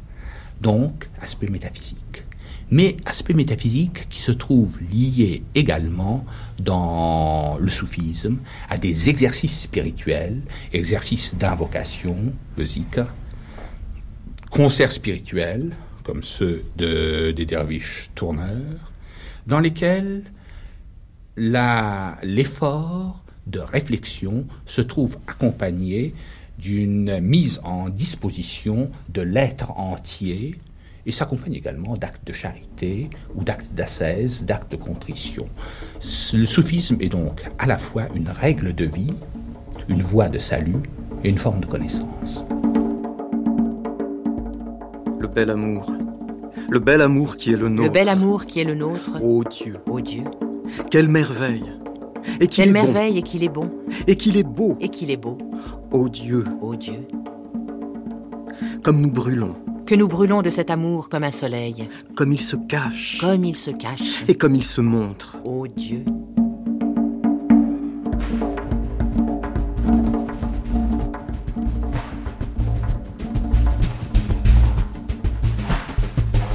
[0.61, 2.25] Donc, aspect métaphysique.
[2.71, 6.27] Mais aspect métaphysique qui se trouve lié également
[6.59, 13.07] dans le soufisme à des exercices spirituels, exercices d'invocation, le zikr,
[14.51, 18.93] concerts spirituels, comme ceux de, des derviches tourneurs,
[19.49, 20.23] dans lesquels
[22.23, 26.15] l'effort de réflexion se trouve accompagné
[26.59, 30.57] d'une mise en disposition de l'être entier
[31.07, 35.49] et s'accompagne également d'actes de charité ou d'actes d'ascèse, d'actes de contrition.
[36.35, 39.15] Le soufisme est donc à la fois une règle de vie,
[39.89, 40.83] une voie de salut
[41.25, 42.45] et une forme de connaissance.
[45.19, 45.91] Le bel amour.
[46.71, 47.85] Le bel amour qui est le nôtre.
[47.85, 49.23] Le bel amour qui est le nôtre.
[49.23, 49.77] Ô Dieu.
[49.89, 50.25] Ô Dieu.
[50.91, 51.65] Quelle merveille.
[52.41, 52.87] Et qu'il Quelle est bon.
[52.87, 53.71] merveille et qu'il est bon.
[54.07, 54.77] Et qu'il est beau.
[54.81, 55.39] Et qu'il est beau.
[55.91, 56.45] Ô Dieu.
[56.61, 57.07] Ô Dieu.
[58.83, 59.55] Comme nous brûlons.
[59.87, 61.89] Que nous brûlons de cet amour comme un soleil.
[62.15, 63.19] Comme il se cache.
[63.21, 64.23] Comme il se cache.
[64.29, 65.39] Et comme il se montre.
[65.45, 66.05] Ô Dieu.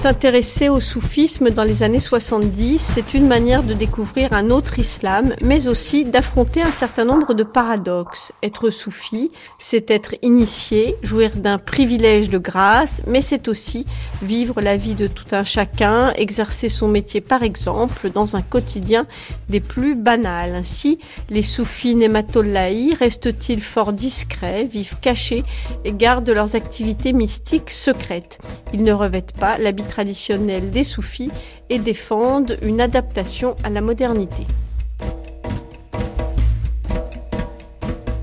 [0.03, 5.33] S'intéresser au soufisme dans les années 70, c'est une manière de découvrir un autre islam,
[5.41, 8.33] mais aussi d'affronter un certain nombre de paradoxes.
[8.43, 13.85] Être soufi, c'est être initié, jouir d'un privilège de grâce, mais c'est aussi
[14.21, 19.05] vivre la vie de tout un chacun, exercer son métier par exemple dans un quotidien
[19.47, 20.53] des plus banals.
[20.53, 20.99] Ainsi,
[21.29, 25.45] les soufis nématollahi restent-ils fort discrets, vivent cachés
[25.85, 28.39] et gardent leurs activités mystiques secrètes?
[28.73, 31.29] Ils ne revêtent pas l'habit traditionnel des soufis
[31.69, 34.43] et défendent une adaptation à la modernité.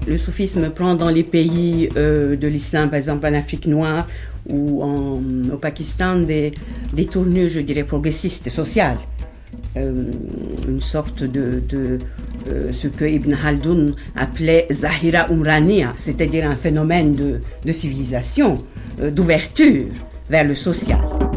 [0.08, 4.08] Le soufisme prend dans les pays euh, de l'islam, par exemple en Afrique noire
[4.48, 6.50] ou au Pakistan, des,
[6.92, 8.98] des tournures, je dirais, progressistes sociales.
[9.76, 10.10] Euh,
[10.66, 17.40] une sorte de, euh, ce que Ibn Khaldun appelait Zahira Umraniya, c'est-à-dire un phénomène de,
[17.64, 18.64] de civilisation,
[18.98, 19.86] d'ouverture
[20.28, 21.29] vers le social.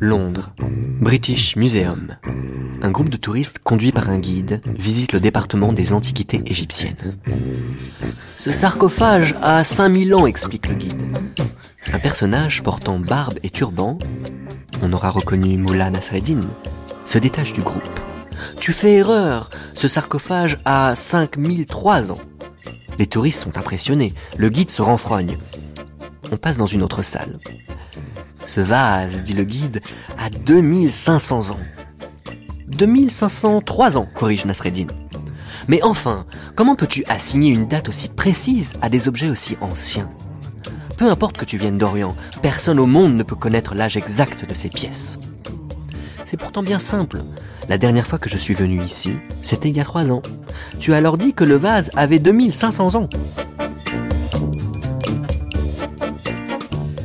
[0.00, 0.54] Londres,
[1.00, 2.16] British Museum.
[2.82, 7.16] Un groupe de touristes conduit par un guide visite le département des antiquités égyptiennes.
[8.36, 11.00] Ce sarcophage a 5000 ans, explique le guide.
[11.92, 13.98] Un personnage portant barbe et turban,
[14.82, 16.40] on aura reconnu Moula Nasreddin,
[17.06, 18.00] se détache du groupe.
[18.58, 22.18] Tu fais erreur, ce sarcophage a 5003 ans.
[22.98, 25.36] Les touristes sont impressionnés, le guide se renfrogne.
[26.30, 27.38] On passe dans une autre salle.
[28.46, 29.82] Ce vase, dit le guide,
[30.18, 31.60] a 2500 ans.
[32.68, 34.86] 2503 ans, corrige Nasreddin.
[35.68, 40.10] Mais enfin, comment peux-tu assigner une date aussi précise à des objets aussi anciens?
[40.96, 44.54] Peu importe que tu viennes d'Orient, personne au monde ne peut connaître l'âge exact de
[44.54, 45.18] ces pièces.
[46.32, 47.24] C'est pourtant bien simple.
[47.68, 49.10] La dernière fois que je suis venu ici,
[49.42, 50.22] c'était il y a trois ans.
[50.80, 53.10] Tu as alors dit que le vase avait 2500 ans.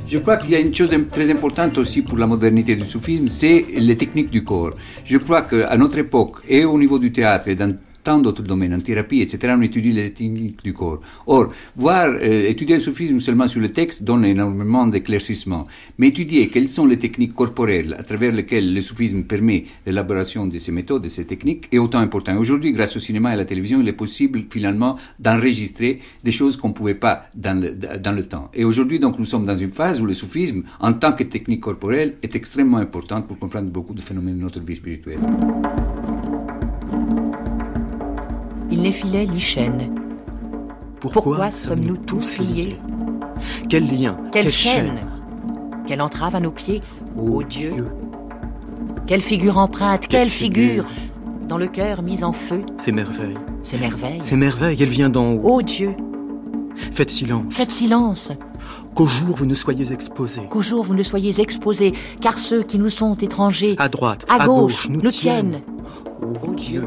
[0.08, 3.28] Je crois qu'il y a une chose très importante aussi pour la modernité du soufisme,
[3.28, 4.72] c'est les techniques du corps.
[5.04, 7.76] Je crois qu'à notre époque, et au niveau du théâtre, et dans
[8.08, 11.02] tant d'autres domaines, en thérapie, etc., on étudie les techniques du corps.
[11.26, 16.48] Or, voir, euh, étudier le soufisme seulement sur le texte donne énormément d'éclaircissements, mais étudier
[16.48, 21.02] quelles sont les techniques corporelles à travers lesquelles le soufisme permet l'élaboration de ces méthodes,
[21.02, 22.38] de ces techniques, est autant important.
[22.38, 26.56] Aujourd'hui, grâce au cinéma et à la télévision, il est possible finalement d'enregistrer des choses
[26.56, 28.50] qu'on ne pouvait pas dans le, temps.
[28.54, 31.60] Et aujourd'hui, donc, nous sommes dans une phase où le soufisme, en tant que technique
[31.60, 35.20] corporelle, est extrêmement important pour comprendre beaucoup de phénomènes de notre vie spirituelle.
[38.70, 39.96] Il n'est filet ni chaîne.
[41.00, 42.78] Pourquoi, sommes-nous tous liés
[43.70, 45.00] Quel lien Quelle, chaîne,
[45.86, 46.82] Quelle entrave à nos pieds?
[47.16, 47.88] Ô Dieu.
[49.06, 50.86] Quelle figure empreinte Quelle, figure,
[51.48, 52.62] Dans le cœur mis en feu?
[52.78, 53.38] Ces merveilles.
[53.64, 54.20] Ces merveilles.
[54.22, 55.58] Ces merveilles, elle vient d'en haut.
[55.58, 55.96] Ô Dieu.
[56.76, 57.54] Faites silence.
[57.54, 58.32] Faites silence.
[58.94, 60.42] Qu'au jour vous ne soyez exposés.
[60.50, 64.44] Qu'au jour vous ne soyez exposés, car ceux qui nous sont étrangers, à droite, à,
[64.44, 65.62] à gauche, nous, nous tiennent.
[66.22, 66.84] Ô Dieu.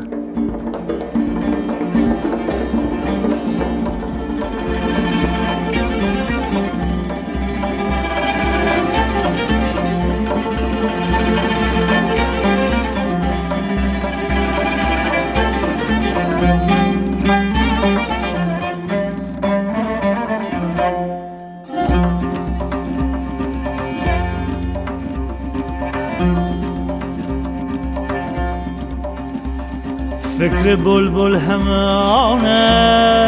[30.41, 33.21] فکر بلبل آن است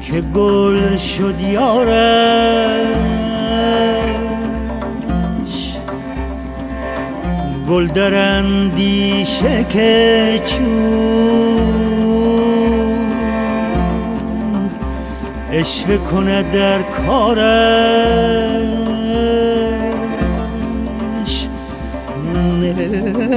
[0.00, 1.88] که گل شد یارش.
[7.68, 11.58] گل در اندیشه که چون
[15.52, 18.97] اشوه کنه در کارش.
[23.28, 23.36] دل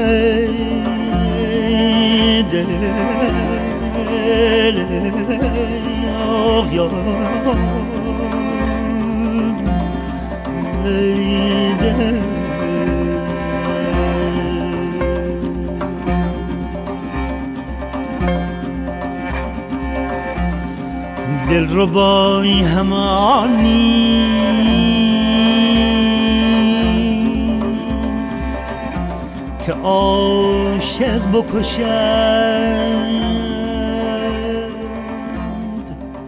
[6.30, 6.92] آقیان
[10.86, 12.20] ای دل
[21.50, 24.12] دل رو بای همانی
[29.85, 32.97] عاشق بکشد